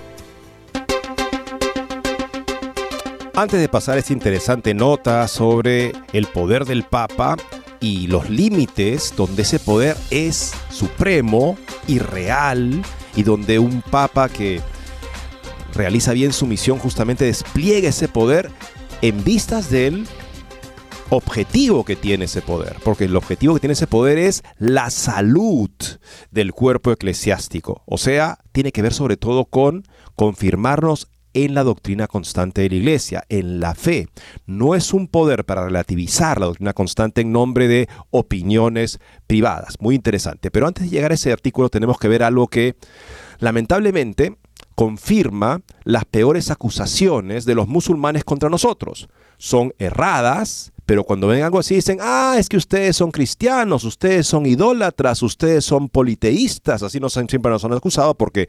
[3.34, 7.38] Antes de pasar esta interesante nota sobre el poder del Papa,
[7.80, 12.84] y los límites donde ese poder es supremo y real
[13.14, 14.60] y donde un papa que
[15.74, 18.50] realiza bien su misión justamente despliega ese poder
[19.00, 20.06] en vistas del
[21.10, 25.70] objetivo que tiene ese poder, porque el objetivo que tiene ese poder es la salud
[26.30, 29.84] del cuerpo eclesiástico, o sea, tiene que ver sobre todo con
[30.16, 34.08] confirmarnos en la doctrina constante de la Iglesia, en la fe.
[34.46, 39.76] No es un poder para relativizar la doctrina constante en nombre de opiniones privadas.
[39.80, 40.50] Muy interesante.
[40.50, 42.76] Pero antes de llegar a ese artículo tenemos que ver algo que
[43.38, 44.36] lamentablemente
[44.74, 49.08] confirma las peores acusaciones de los musulmanes contra nosotros.
[49.38, 54.26] Son erradas, Pero cuando ven algo así dicen, ah, es que ustedes son cristianos, ustedes
[54.26, 58.48] son idólatras, ustedes son politeístas, así nos, siempre nos han acusado porque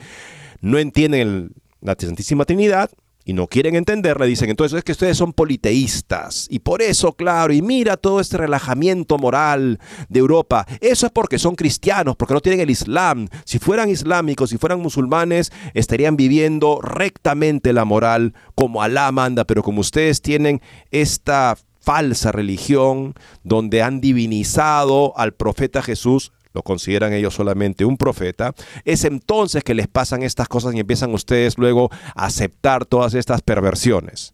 [0.59, 1.51] no entienden
[1.83, 2.89] la Santísima Trinidad
[3.25, 6.47] y no quieren entender, le dicen, entonces es que ustedes son politeístas.
[6.49, 9.79] Y por eso, claro, y mira todo este relajamiento moral
[10.09, 10.65] de Europa.
[10.81, 13.29] Eso es porque son cristianos, porque no tienen el Islam.
[13.45, 19.63] Si fueran islámicos, si fueran musulmanes, estarían viviendo rectamente la moral como Alá manda, pero
[19.63, 20.61] como ustedes tienen
[20.91, 23.13] esta falsa religión
[23.43, 28.53] donde han divinizado al profeta Jesús, lo consideran ellos solamente un profeta,
[28.85, 33.41] es entonces que les pasan estas cosas y empiezan ustedes luego a aceptar todas estas
[33.41, 34.33] perversiones.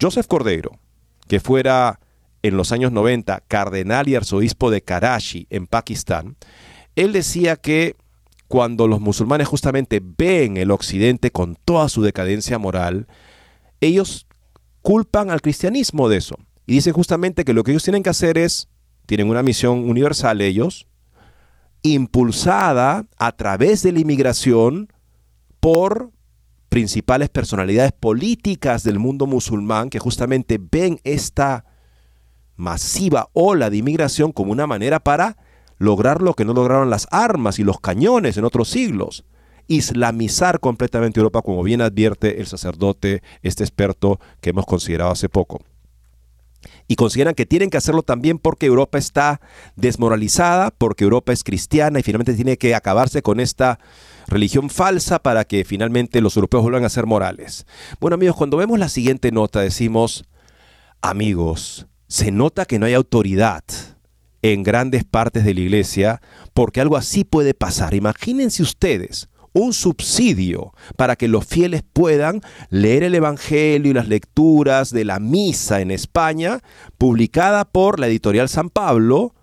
[0.00, 0.78] Joseph Cordeiro,
[1.28, 2.00] que fuera
[2.42, 6.36] en los años 90 cardenal y arzobispo de Karachi, en Pakistán,
[6.96, 7.96] él decía que
[8.48, 13.06] cuando los musulmanes justamente ven el occidente con toda su decadencia moral,
[13.80, 14.26] ellos
[14.82, 16.36] culpan al cristianismo de eso.
[16.66, 18.68] Y dicen justamente que lo que ellos tienen que hacer es
[19.06, 20.86] tienen una misión universal ellos,
[21.82, 24.92] impulsada a través de la inmigración
[25.60, 26.10] por
[26.68, 31.66] principales personalidades políticas del mundo musulmán que justamente ven esta
[32.56, 35.36] masiva ola de inmigración como una manera para
[35.78, 39.24] lograr lo que no lograron las armas y los cañones en otros siglos,
[39.66, 45.60] islamizar completamente Europa, como bien advierte el sacerdote, este experto que hemos considerado hace poco
[46.88, 49.40] y consideran que tienen que hacerlo también porque Europa está
[49.76, 53.78] desmoralizada, porque Europa es cristiana y finalmente tiene que acabarse con esta
[54.26, 57.66] religión falsa para que finalmente los europeos vuelvan a ser morales.
[58.00, 60.24] Bueno amigos, cuando vemos la siguiente nota decimos,
[61.00, 63.62] amigos, se nota que no hay autoridad
[64.42, 66.20] en grandes partes de la iglesia
[66.52, 67.94] porque algo así puede pasar.
[67.94, 72.40] Imagínense ustedes un subsidio para que los fieles puedan
[72.70, 76.60] leer el Evangelio y las lecturas de la misa en España,
[76.98, 79.34] publicada por la editorial San Pablo,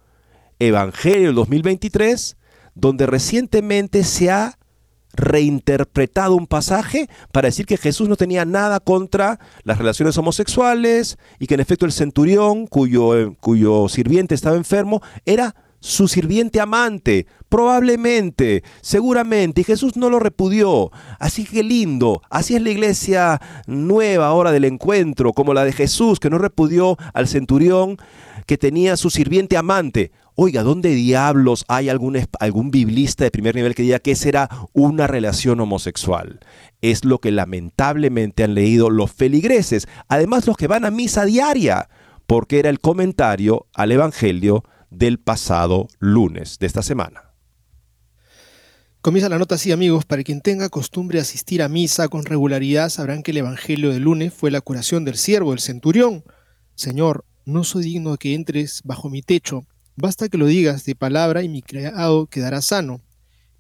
[0.60, 2.38] Evangelio 2023,
[2.76, 4.60] donde recientemente se ha
[5.14, 11.48] reinterpretado un pasaje para decir que Jesús no tenía nada contra las relaciones homosexuales y
[11.48, 17.26] que en efecto el centurión cuyo, eh, cuyo sirviente estaba enfermo era su sirviente amante,
[17.48, 20.92] probablemente, seguramente, y Jesús no lo repudió.
[21.20, 26.20] Así que lindo, así es la iglesia nueva ahora del encuentro, como la de Jesús,
[26.20, 27.98] que no repudió al centurión
[28.46, 30.12] que tenía su sirviente amante.
[30.34, 34.50] Oiga, ¿dónde diablos hay algún, algún biblista de primer nivel que diga que esa era
[34.74, 36.40] una relación homosexual?
[36.82, 41.90] Es lo que lamentablemente han leído los feligreses, además los que van a misa diaria,
[42.26, 47.30] porque era el comentario al Evangelio del pasado lunes de esta semana.
[49.02, 50.04] Comienza la nota así, amigos.
[50.04, 54.34] Para quien tenga costumbre asistir a misa con regularidad, sabrán que el Evangelio del lunes
[54.34, 56.26] fue la curación del siervo, el centurión.
[56.76, 59.66] Señor, no soy digno de que entres bajo mi techo.
[59.96, 63.02] Basta que lo digas de palabra y mi criado quedará sano.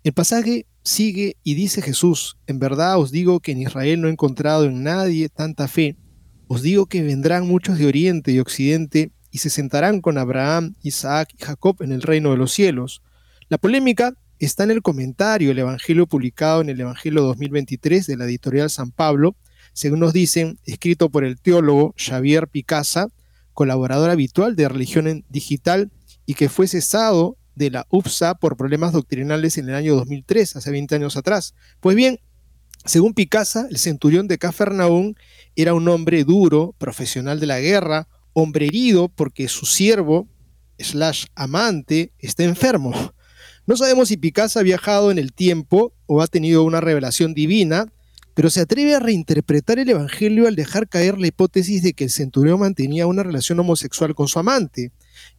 [0.03, 4.11] El pasaje sigue y dice Jesús, en verdad os digo que en Israel no he
[4.11, 5.95] encontrado en nadie tanta fe.
[6.47, 11.29] Os digo que vendrán muchos de oriente y occidente y se sentarán con Abraham, Isaac
[11.37, 13.01] y Jacob en el reino de los cielos.
[13.47, 18.25] La polémica está en el comentario el Evangelio publicado en el Evangelio 2023 de la
[18.25, 19.35] editorial San Pablo,
[19.73, 23.07] según nos dicen, escrito por el teólogo Xavier Picasa,
[23.53, 25.91] colaborador habitual de Religión Digital
[26.25, 30.71] y que fue cesado de la UPSA por problemas doctrinales en el año 2003, hace
[30.71, 31.55] 20 años atrás.
[31.81, 32.19] Pues bien,
[32.85, 35.15] según Picasa, el centurión de Cafarnaún
[35.55, 40.27] era un hombre duro, profesional de la guerra, hombre herido porque su siervo,
[40.77, 42.93] slash amante, está enfermo.
[43.65, 47.91] No sabemos si Picasso ha viajado en el tiempo o ha tenido una revelación divina,
[48.33, 52.09] pero se atreve a reinterpretar el Evangelio al dejar caer la hipótesis de que el
[52.09, 54.91] centurión mantenía una relación homosexual con su amante.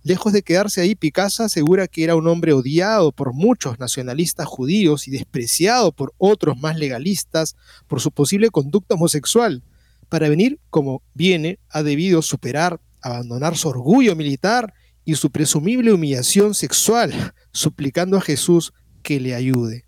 [0.03, 5.09] Lejos de quedarse ahí, Picasso asegura que era un hombre odiado por muchos nacionalistas judíos
[5.09, 7.57] y despreciado por otros más legalistas
[7.89, 9.63] por su posible conducta homosexual.
[10.11, 16.55] Para venir como viene, ha debido superar, abandonar su orgullo militar y su presumible humillación
[16.55, 19.87] sexual, suplicando a Jesús que le ayude.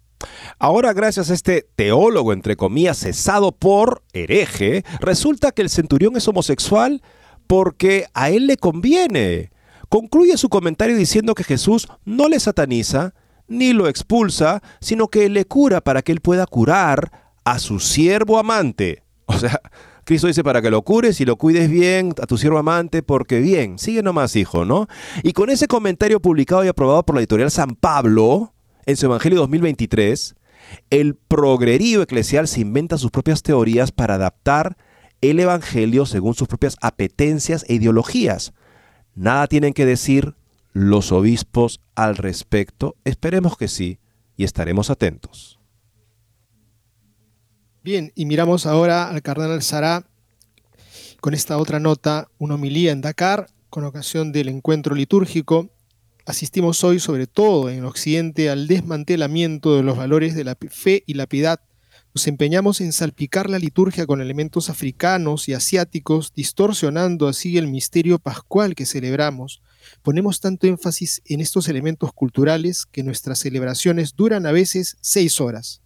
[0.59, 6.27] Ahora, gracias a este teólogo, entre comillas, cesado por hereje, resulta que el centurión es
[6.29, 7.03] homosexual
[7.49, 9.51] porque a él le conviene.
[9.89, 13.13] Concluye su comentario diciendo que Jesús no le sataniza
[13.49, 18.39] ni lo expulsa, sino que le cura para que él pueda curar a su siervo
[18.39, 19.03] amante.
[19.27, 19.63] O sea,
[20.05, 23.41] Cristo dice para que lo cures y lo cuides bien a tu siervo amante, porque
[23.41, 24.89] bien, sigue nomás, hijo, ¿no?
[25.23, 28.53] Y con ese comentario publicado y aprobado por la editorial San Pablo
[28.85, 30.35] en su Evangelio 2023,
[30.91, 34.77] el progrerío eclesial se inventa sus propias teorías para adaptar
[35.21, 38.53] el Evangelio según sus propias apetencias e ideologías.
[39.15, 40.35] Nada tienen que decir
[40.73, 42.97] los obispos al respecto.
[43.05, 43.99] Esperemos que sí
[44.37, 45.62] y estaremos atentos.
[47.85, 50.07] Bien, y miramos ahora al cardenal Sará
[51.21, 55.69] con esta otra nota, una homilía en Dakar con ocasión del encuentro litúrgico.
[56.25, 61.15] Asistimos hoy, sobre todo en Occidente, al desmantelamiento de los valores de la fe y
[61.15, 61.61] la piedad
[62.15, 68.21] nos empeñamos en salpicar la liturgia con elementos africanos y asiáticos, distorsionando así el misterio
[68.21, 69.61] pascual que celebramos.
[70.03, 75.82] Ponemos tanto énfasis en estos elementos culturales que nuestras celebraciones duran a veces seis horas.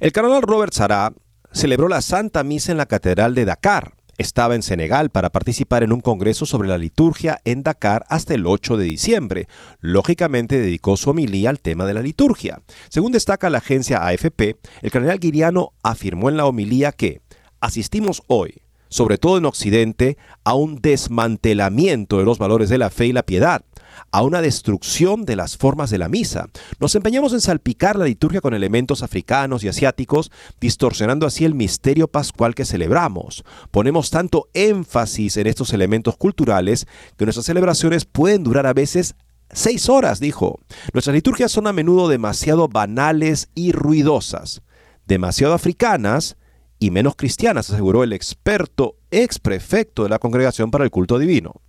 [0.00, 1.12] El cardenal Robert Sará
[1.52, 5.92] celebró la Santa Misa en la Catedral de Dakar, estaba en Senegal para participar en
[5.92, 9.48] un congreso sobre la liturgia en Dakar hasta el 8 de diciembre.
[9.80, 12.60] Lógicamente dedicó su homilía al tema de la liturgia.
[12.90, 17.22] Según destaca la agencia AFP, el cardenal Guiriano afirmó en la homilía que
[17.60, 23.06] asistimos hoy, sobre todo en Occidente, a un desmantelamiento de los valores de la fe
[23.06, 23.64] y la piedad
[24.10, 26.48] a una destrucción de las formas de la misa.
[26.78, 30.30] Nos empeñamos en salpicar la liturgia con elementos africanos y asiáticos,
[30.60, 33.44] distorsionando así el misterio pascual que celebramos.
[33.70, 36.86] Ponemos tanto énfasis en estos elementos culturales
[37.16, 39.14] que nuestras celebraciones pueden durar a veces
[39.52, 40.60] seis horas, dijo.
[40.92, 44.62] Nuestras liturgias son a menudo demasiado banales y ruidosas,
[45.06, 46.36] demasiado africanas
[46.78, 51.60] y menos cristianas, aseguró el experto ex prefecto de la Congregación para el Culto Divino.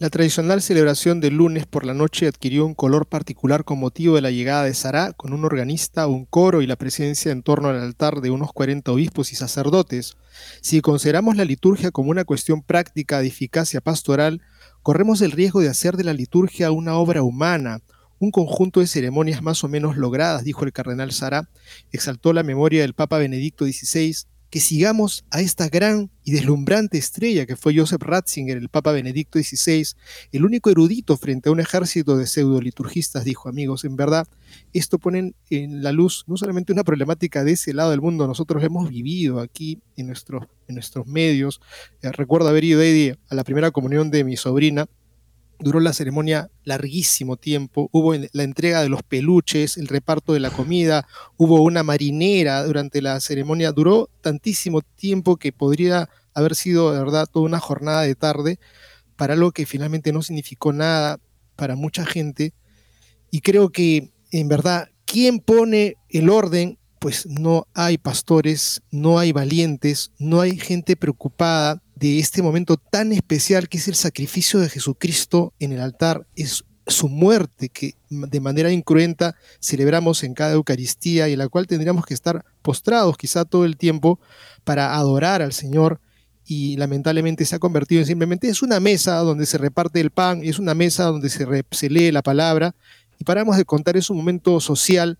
[0.00, 4.20] La tradicional celebración del lunes por la noche adquirió un color particular con motivo de
[4.20, 7.80] la llegada de Sará, con un organista, un coro y la presencia en torno al
[7.80, 10.16] altar de unos 40 obispos y sacerdotes.
[10.60, 14.40] Si consideramos la liturgia como una cuestión práctica de eficacia pastoral,
[14.84, 17.80] corremos el riesgo de hacer de la liturgia una obra humana,
[18.20, 21.48] un conjunto de ceremonias más o menos logradas, dijo el cardenal Sará,
[21.90, 24.14] exaltó la memoria del Papa Benedicto XVI
[24.50, 29.38] que sigamos a esta gran y deslumbrante estrella que fue Joseph Ratzinger, el Papa Benedicto
[29.38, 29.86] XVI,
[30.32, 33.84] el único erudito frente a un ejército de pseudo-liturgistas, dijo amigos.
[33.84, 34.26] En verdad,
[34.72, 38.62] esto pone en la luz no solamente una problemática de ese lado del mundo, nosotros
[38.64, 41.60] hemos vivido aquí en nuestros, en nuestros medios.
[42.02, 42.82] Eh, recuerdo haber ido
[43.28, 44.86] a la primera comunión de mi sobrina
[45.60, 50.50] Duró la ceremonia larguísimo tiempo, hubo la entrega de los peluches, el reparto de la
[50.50, 51.06] comida,
[51.36, 57.26] hubo una marinera durante la ceremonia, duró tantísimo tiempo que podría haber sido de verdad
[57.26, 58.60] toda una jornada de tarde
[59.16, 61.18] para algo que finalmente no significó nada
[61.56, 62.54] para mucha gente.
[63.30, 66.78] Y creo que en verdad, ¿quién pone el orden?
[67.00, 73.12] Pues no hay pastores, no hay valientes, no hay gente preocupada de este momento tan
[73.12, 78.40] especial que es el sacrificio de Jesucristo en el altar, es su muerte que de
[78.40, 83.64] manera incruenta celebramos en cada Eucaristía y la cual tendríamos que estar postrados quizá todo
[83.64, 84.18] el tiempo
[84.64, 86.00] para adorar al Señor
[86.46, 90.40] y lamentablemente se ha convertido en simplemente es una mesa donde se reparte el pan,
[90.42, 92.74] es una mesa donde se, se lee la palabra.
[93.18, 95.18] Y paramos de contar es un momento social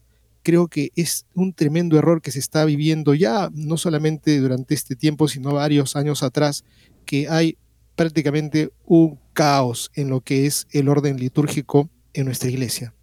[0.48, 4.96] creo que es un tremendo error que se está viviendo ya, no solamente durante este
[4.96, 6.64] tiempo, sino varios años atrás,
[7.04, 7.58] que hay
[7.96, 12.94] prácticamente un caos en lo que es el orden litúrgico en nuestra iglesia.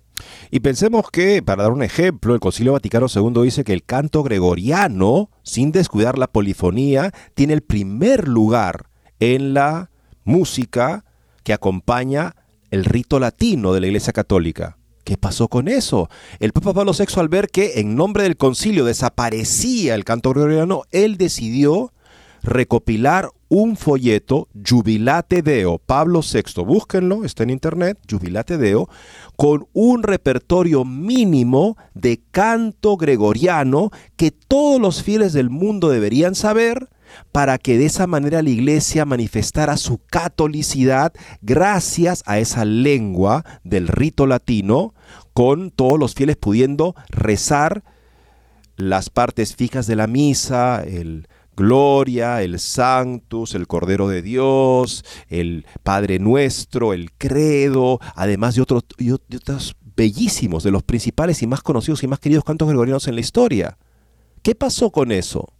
[0.49, 4.23] Y pensemos que, para dar un ejemplo, el Concilio Vaticano II dice que el canto
[4.23, 8.89] gregoriano, sin descuidar la polifonía, tiene el primer lugar
[9.19, 9.91] en la
[10.23, 11.05] música
[11.43, 12.35] que acompaña
[12.71, 14.79] el rito latino de la Iglesia Católica.
[15.05, 16.09] ¿Qué pasó con eso?
[16.39, 20.81] El Papa Pablo VI, al ver que en nombre del concilio desaparecía el canto gregoriano,
[20.89, 21.93] él decidió
[22.41, 28.89] recopilar un folleto, Jubilate Deo, Pablo VI, búsquenlo, está en internet, Jubilate Deo,
[29.35, 36.89] con un repertorio mínimo de canto gregoriano que todos los fieles del mundo deberían saber
[37.31, 43.87] para que de esa manera la iglesia manifestara su catolicidad gracias a esa lengua del
[43.87, 44.93] rito latino,
[45.33, 47.83] con todos los fieles pudiendo rezar
[48.77, 55.65] las partes fijas de la misa, el Gloria, el Sanctus, el Cordero de Dios, el
[55.83, 58.83] Padre Nuestro, el Credo, además de otros,
[59.95, 63.77] bellísimos, de los principales y más conocidos y más queridos cantos gregorianos en la historia.
[64.41, 65.53] ¿Qué pasó con eso?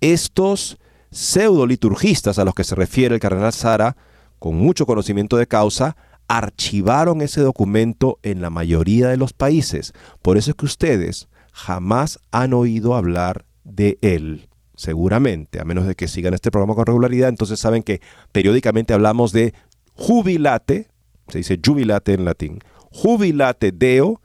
[0.00, 0.78] Estos
[1.16, 3.96] pseudo liturgistas a los que se refiere el cardenal Sara,
[4.38, 5.96] con mucho conocimiento de causa,
[6.28, 9.94] archivaron ese documento en la mayoría de los países.
[10.20, 14.48] Por eso es que ustedes jamás han oído hablar de él.
[14.74, 18.02] Seguramente, a menos de que sigan este programa con regularidad, entonces saben que
[18.32, 19.54] periódicamente hablamos de
[19.94, 20.88] jubilate,
[21.28, 22.58] se dice jubilate en latín,
[22.92, 24.20] jubilate deo,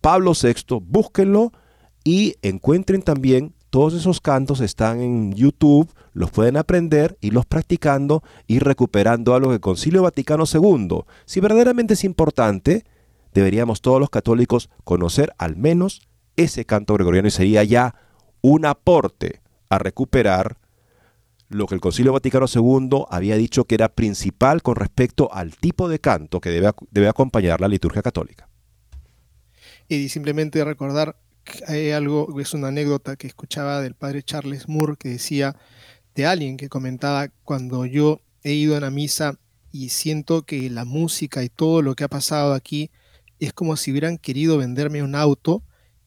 [0.00, 1.52] Pablo VI, búsquenlo
[2.02, 8.58] y encuentren también todos esos cantos están en YouTube, los pueden aprender, irlos practicando y
[8.58, 11.04] recuperando algo que Concilio Vaticano II.
[11.24, 12.84] Si verdaderamente es importante,
[13.32, 16.02] deberíamos todos los católicos conocer al menos
[16.36, 17.94] ese canto gregoriano y sería ya
[18.42, 20.58] un aporte a recuperar
[21.48, 25.88] lo que el Concilio Vaticano II había dicho que era principal con respecto al tipo
[25.88, 28.50] de canto que debe, debe acompañar la liturgia católica.
[29.88, 31.16] Y simplemente recordar
[31.66, 35.56] hay algo, es una anécdota que escuchaba del padre Charles Moore que decía
[36.14, 39.38] de alguien que comentaba cuando yo he ido a una misa
[39.70, 42.90] y siento que la música y todo lo que ha pasado aquí
[43.40, 45.62] es como si hubieran querido venderme un auto,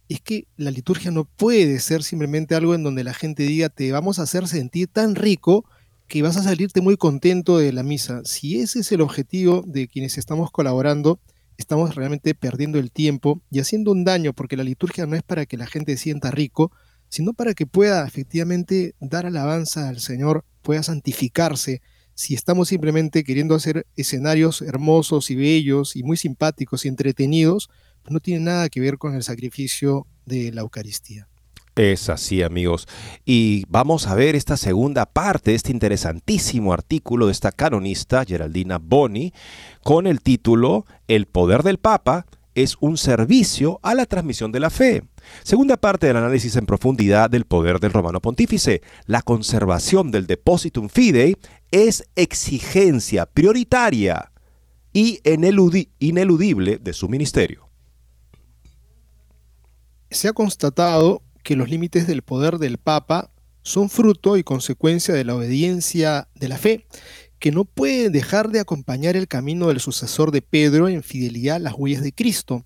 [0.07, 3.91] es que la liturgia no puede ser simplemente algo en donde la gente diga te
[3.91, 5.65] vamos a hacer sentir tan rico
[6.07, 8.21] que vas a salirte muy contento de la misa.
[8.25, 11.19] Si ese es el objetivo de quienes estamos colaborando,
[11.57, 15.45] estamos realmente perdiendo el tiempo y haciendo un daño, porque la liturgia no es para
[15.45, 16.71] que la gente sienta rico,
[17.09, 21.81] sino para que pueda efectivamente dar alabanza al Señor, pueda santificarse.
[22.13, 27.69] Si estamos simplemente queriendo hacer escenarios hermosos y bellos y muy simpáticos y entretenidos,
[28.01, 31.27] pues no tiene nada que ver con el sacrificio de la Eucaristía.
[31.75, 32.87] Es así, amigos.
[33.25, 39.33] Y vamos a ver esta segunda parte este interesantísimo artículo de esta canonista, Geraldina Boni,
[39.83, 44.69] con el título El poder del Papa es un servicio a la transmisión de la
[44.69, 45.03] fe.
[45.43, 48.81] Segunda parte del análisis en profundidad del poder del romano pontífice.
[49.05, 51.35] La conservación del depositum fidei
[51.71, 54.31] es exigencia prioritaria
[54.93, 55.19] y
[55.99, 57.67] ineludible de su ministerio.
[60.09, 63.29] Se ha constatado que los límites del poder del Papa
[63.61, 66.87] son fruto y consecuencia de la obediencia de la fe,
[67.37, 71.59] que no puede dejar de acompañar el camino del sucesor de Pedro en fidelidad a
[71.59, 72.65] las huellas de Cristo.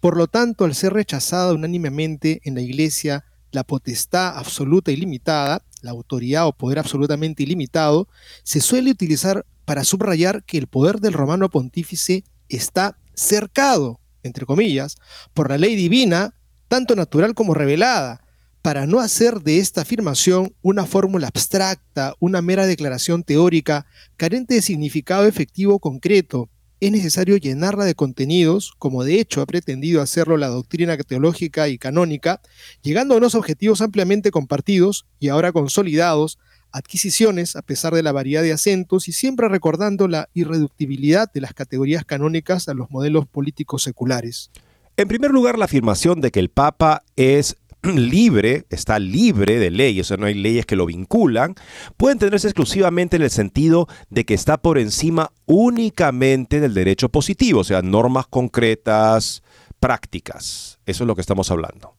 [0.00, 5.62] Por lo tanto, al ser rechazada unánimemente en la Iglesia la potestad absoluta y limitada,
[5.82, 8.08] la autoridad o poder absolutamente ilimitado,
[8.42, 14.96] se suele utilizar para subrayar que el poder del romano pontífice está cercado, entre comillas,
[15.32, 16.34] por la ley divina
[16.68, 18.22] tanto natural como revelada,
[18.66, 23.86] para no hacer de esta afirmación una fórmula abstracta, una mera declaración teórica,
[24.16, 26.48] carente de significado efectivo concreto.
[26.80, 31.78] Es necesario llenarla de contenidos, como de hecho ha pretendido hacerlo la doctrina teológica y
[31.78, 32.40] canónica,
[32.82, 36.38] llegando a unos objetivos ampliamente compartidos y ahora consolidados,
[36.72, 41.54] adquisiciones a pesar de la variedad de acentos y siempre recordando la irreductibilidad de las
[41.54, 44.50] categorías canónicas a los modelos políticos seculares.
[44.98, 50.06] En primer lugar, la afirmación de que el Papa es libre, está libre de leyes,
[50.06, 51.54] o sea, no hay leyes que lo vinculan,
[51.98, 57.60] puede entenderse exclusivamente en el sentido de que está por encima únicamente del derecho positivo,
[57.60, 59.42] o sea, normas concretas,
[59.80, 60.78] prácticas.
[60.86, 61.96] Eso es lo que estamos hablando.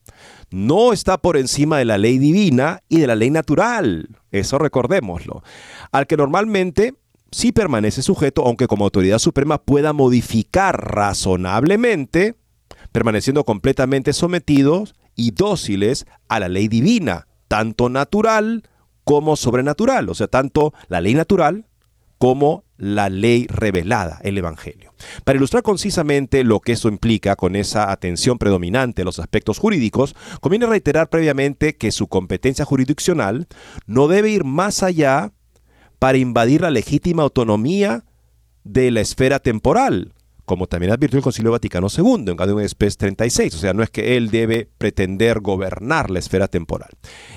[0.49, 4.09] No está por encima de la ley divina y de la ley natural.
[4.31, 5.43] Eso recordémoslo.
[5.91, 6.95] Al que normalmente
[7.31, 12.35] sí permanece sujeto, aunque como autoridad suprema pueda modificar razonablemente
[12.97, 18.63] permaneciendo completamente sometidos y dóciles a la ley divina, tanto natural
[19.03, 21.67] como sobrenatural, o sea, tanto la ley natural
[22.17, 24.95] como la ley revelada, el Evangelio.
[25.23, 30.15] Para ilustrar concisamente lo que eso implica con esa atención predominante a los aspectos jurídicos,
[30.41, 33.45] conviene reiterar previamente que su competencia jurisdiccional
[33.85, 35.33] no debe ir más allá
[35.99, 38.05] para invadir la legítima autonomía
[38.63, 40.15] de la esfera temporal,
[40.47, 43.89] como también advirtió el Concilio Vaticano II en Gaudium Spes 36, o sea, no es
[43.89, 46.89] que él debe pretender gobernar la esfera temporal,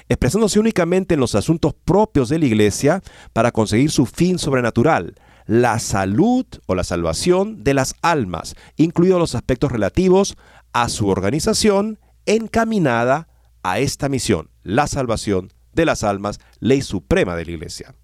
[0.09, 3.03] expresándose únicamente en los asuntos propios de la Iglesia
[3.33, 9.35] para conseguir su fin sobrenatural, la salud o la salvación de las almas, incluidos los
[9.35, 10.37] aspectos relativos
[10.73, 13.27] a su organización encaminada
[13.65, 17.97] a esta misión, la salvación de las almas, ley suprema de la Iglesia.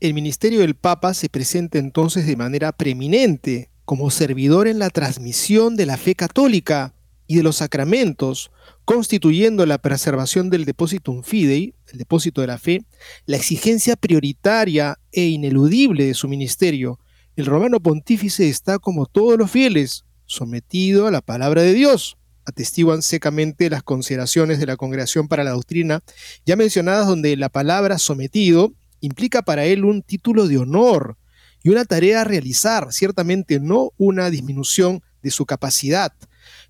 [0.00, 5.74] El ministerio del Papa se presenta entonces de manera preeminente como servidor en la transmisión
[5.74, 6.92] de la fe católica
[7.26, 8.50] y de los sacramentos,
[8.84, 12.84] constituyendo la preservación del depositum fidei, el depósito de la fe,
[13.24, 17.00] la exigencia prioritaria e ineludible de su ministerio.
[17.34, 22.18] El romano pontífice está, como todos los fieles, sometido a la palabra de Dios.
[22.44, 26.02] Atestiguan secamente las consideraciones de la Congregación para la Doctrina,
[26.44, 28.70] ya mencionadas donde la palabra sometido
[29.00, 31.16] implica para él un título de honor,
[31.62, 36.12] y una tarea a realizar, ciertamente no una disminución de su capacidad.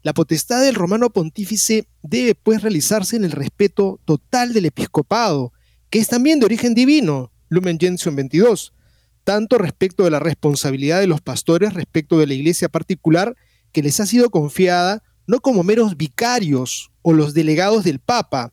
[0.03, 5.53] La potestad del romano pontífice debe pues realizarse en el respeto total del episcopado,
[5.91, 8.73] que es también de origen divino, Lumen Gentium 22,
[9.25, 13.37] tanto respecto de la responsabilidad de los pastores respecto de la iglesia particular
[13.73, 18.53] que les ha sido confiada no como meros vicarios o los delegados del Papa,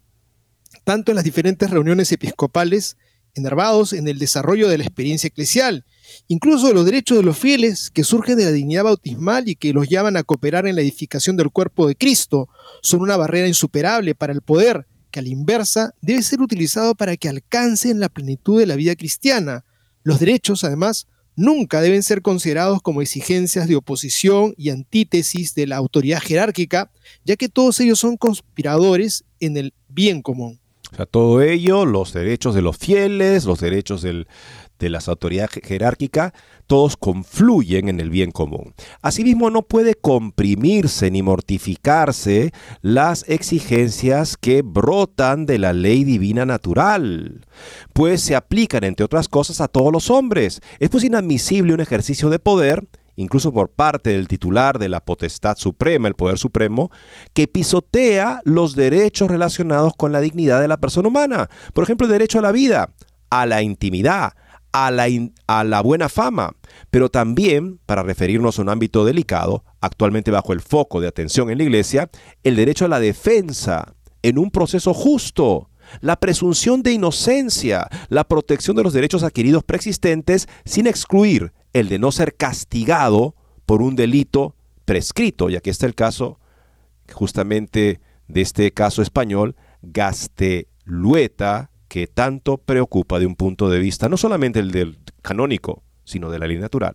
[0.84, 2.98] tanto en las diferentes reuniones episcopales,
[3.34, 5.86] enervados en el desarrollo de la experiencia eclesial,
[6.28, 9.88] incluso los derechos de los fieles que surgen de la dignidad bautismal y que los
[9.88, 12.50] llaman a cooperar en la edificación del cuerpo de Cristo,
[12.82, 17.16] son una barrera insuperable para el poder que a la inversa debe ser utilizado para
[17.16, 19.64] que alcancen la plenitud de la vida cristiana.
[20.04, 25.78] Los derechos, además, nunca deben ser considerados como exigencias de oposición y antítesis de la
[25.78, 26.92] autoridad jerárquica,
[27.24, 30.60] ya que todos ellos son conspiradores en el bien común.
[30.92, 34.28] O sea, todo ello, los derechos de los fieles, los derechos del,
[34.80, 36.34] de las autoridades jerárquicas,
[36.68, 38.74] todos confluyen en el bien común.
[39.02, 42.52] Asimismo, no puede comprimirse ni mortificarse
[42.82, 47.46] las exigencias que brotan de la ley divina natural,
[47.94, 50.62] pues se aplican, entre otras cosas, a todos los hombres.
[50.80, 55.58] Es pues inadmisible un ejercicio de poder incluso por parte del titular de la potestad
[55.58, 56.92] suprema, el poder supremo,
[57.34, 61.50] que pisotea los derechos relacionados con la dignidad de la persona humana.
[61.74, 62.90] Por ejemplo, el derecho a la vida,
[63.30, 64.34] a la intimidad,
[64.78, 65.08] a la,
[65.48, 66.54] a la buena fama,
[66.92, 71.60] pero también, para referirnos a un ámbito delicado, actualmente bajo el foco de atención en
[71.60, 72.10] la Iglesia,
[72.44, 75.70] el derecho a la defensa en un proceso justo,
[76.02, 81.98] la presunción de inocencia, la protección de los derechos adquiridos preexistentes sin excluir el de
[81.98, 83.34] no ser castigado
[83.66, 86.38] por un delito prescrito, y aquí está el caso
[87.14, 94.18] justamente de este caso español, Gastelueta, que tanto preocupa de un punto de vista no
[94.18, 96.94] solamente el del canónico, sino de la ley natural.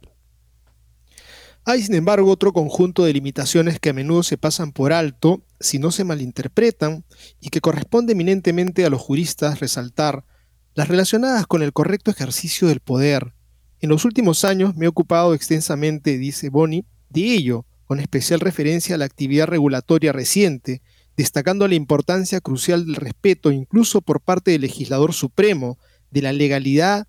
[1.65, 5.79] Hay, sin embargo, otro conjunto de limitaciones que a menudo se pasan por alto si
[5.79, 7.07] no se malinterpretan
[7.41, 10.27] y que corresponde eminentemente a los juristas resaltar,
[10.75, 13.33] las relacionadas con el correcto ejercicio del poder,
[13.81, 18.97] en los últimos años me he ocupado extensamente, dice Boni, de ello, con especial referencia
[18.97, 20.83] a la actividad regulatoria reciente,
[21.21, 25.79] destacando la importancia crucial del respeto, incluso por parte del legislador supremo,
[26.11, 27.07] de la legalidad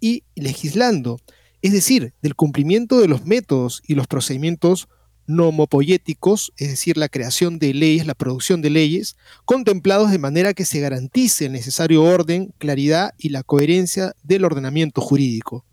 [0.00, 1.18] y legislando,
[1.62, 4.88] es decir, del cumplimiento de los métodos y los procedimientos
[5.26, 10.66] nomopoyéticos, es decir, la creación de leyes, la producción de leyes, contemplados de manera que
[10.66, 15.64] se garantice el necesario orden, claridad y la coherencia del ordenamiento jurídico.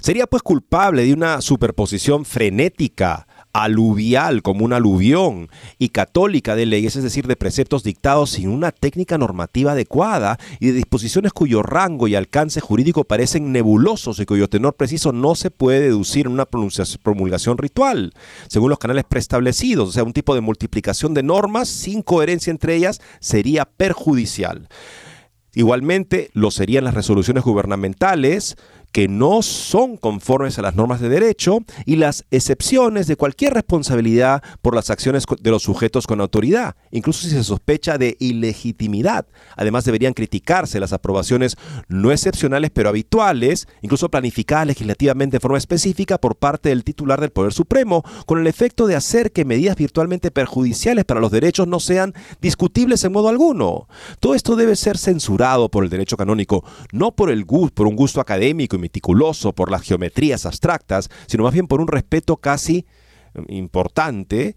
[0.00, 5.48] Sería pues culpable de una superposición frenética aluvial como un aluvión
[5.78, 10.66] y católica de leyes, es decir, de preceptos dictados sin una técnica normativa adecuada y
[10.66, 15.50] de disposiciones cuyo rango y alcance jurídico parecen nebulosos y cuyo tenor preciso no se
[15.50, 18.12] puede deducir en una promulgación ritual,
[18.48, 22.74] según los canales preestablecidos, o sea, un tipo de multiplicación de normas sin coherencia entre
[22.74, 24.68] ellas sería perjudicial.
[25.54, 28.56] Igualmente lo serían las resoluciones gubernamentales,
[28.92, 34.42] que no son conformes a las normas de derecho y las excepciones de cualquier responsabilidad
[34.60, 39.26] por las acciones de los sujetos con autoridad, incluso si se sospecha de ilegitimidad.
[39.56, 41.56] Además deberían criticarse las aprobaciones
[41.88, 47.30] no excepcionales pero habituales, incluso planificadas legislativamente de forma específica por parte del titular del
[47.30, 51.80] Poder Supremo, con el efecto de hacer que medidas virtualmente perjudiciales para los derechos no
[51.80, 52.12] sean
[52.42, 53.88] discutibles en modo alguno.
[54.20, 57.96] Todo esto debe ser censurado por el derecho canónico, no por, el gusto, por un
[57.96, 62.84] gusto académico meticuloso por las geometrías abstractas, sino más bien por un respeto casi
[63.34, 64.56] mm, importante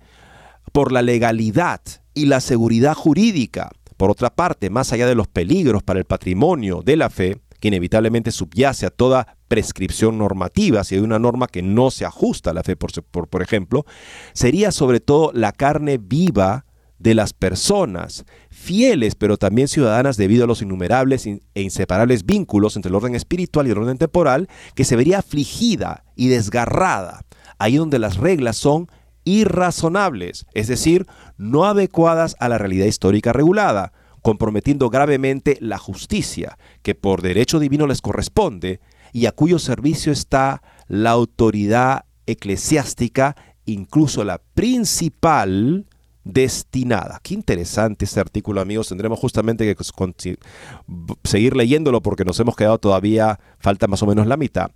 [0.74, 1.80] por la legalidad
[2.14, 3.72] y la seguridad jurídica.
[3.96, 7.70] Por otra parte, más allá de los peligros para el patrimonio de la fe, que
[7.70, 12.54] inevitablemente subyace a toda prescripción normativa, si hay una norma que no se ajusta a
[12.54, 13.86] la fe, por, por, por ejemplo,
[14.34, 16.65] sería sobre todo la carne viva
[17.00, 22.90] de las personas, fieles pero también ciudadanas debido a los innumerables e inseparables vínculos entre
[22.90, 27.22] el orden espiritual y el orden temporal, que se vería afligida y desgarrada,
[27.58, 28.88] ahí donde las reglas son
[29.26, 31.06] irrazonables, es decir,
[31.38, 33.92] no adecuadas a la realidad histórica regulada,
[34.22, 38.80] comprometiendo gravemente la justicia que por derecho divino les corresponde
[39.14, 43.36] y a cuyo servicio está la autoridad eclesiástica,
[43.66, 45.86] incluso la principal,
[46.26, 47.22] destinada.
[47.24, 48.90] Qué interesante este artículo, amigos.
[48.90, 49.84] Tendremos justamente que
[51.24, 54.72] seguir leyéndolo porque nos hemos quedado todavía, falta más o menos la mitad,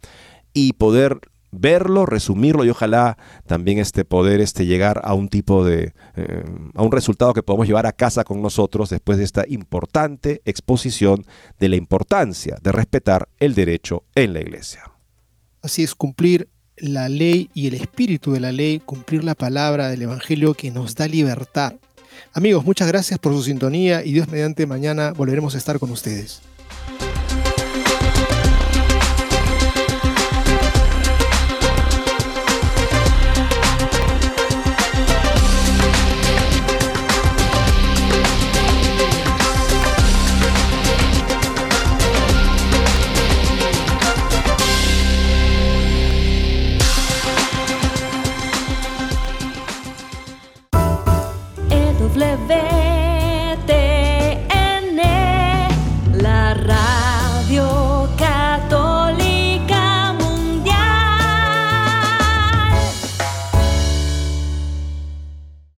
[0.54, 1.20] y poder
[1.52, 6.44] verlo, resumirlo y ojalá también este poder este llegar a un tipo de eh,
[6.76, 11.26] a un resultado que podamos llevar a casa con nosotros después de esta importante exposición
[11.60, 14.92] de la importancia de respetar el derecho en la iglesia.
[15.64, 16.50] Así es cumplir
[16.82, 20.96] la ley y el espíritu de la ley, cumplir la palabra del Evangelio que nos
[20.96, 21.74] da libertad.
[22.34, 26.42] Amigos, muchas gracias por su sintonía y Dios mediante mañana volveremos a estar con ustedes.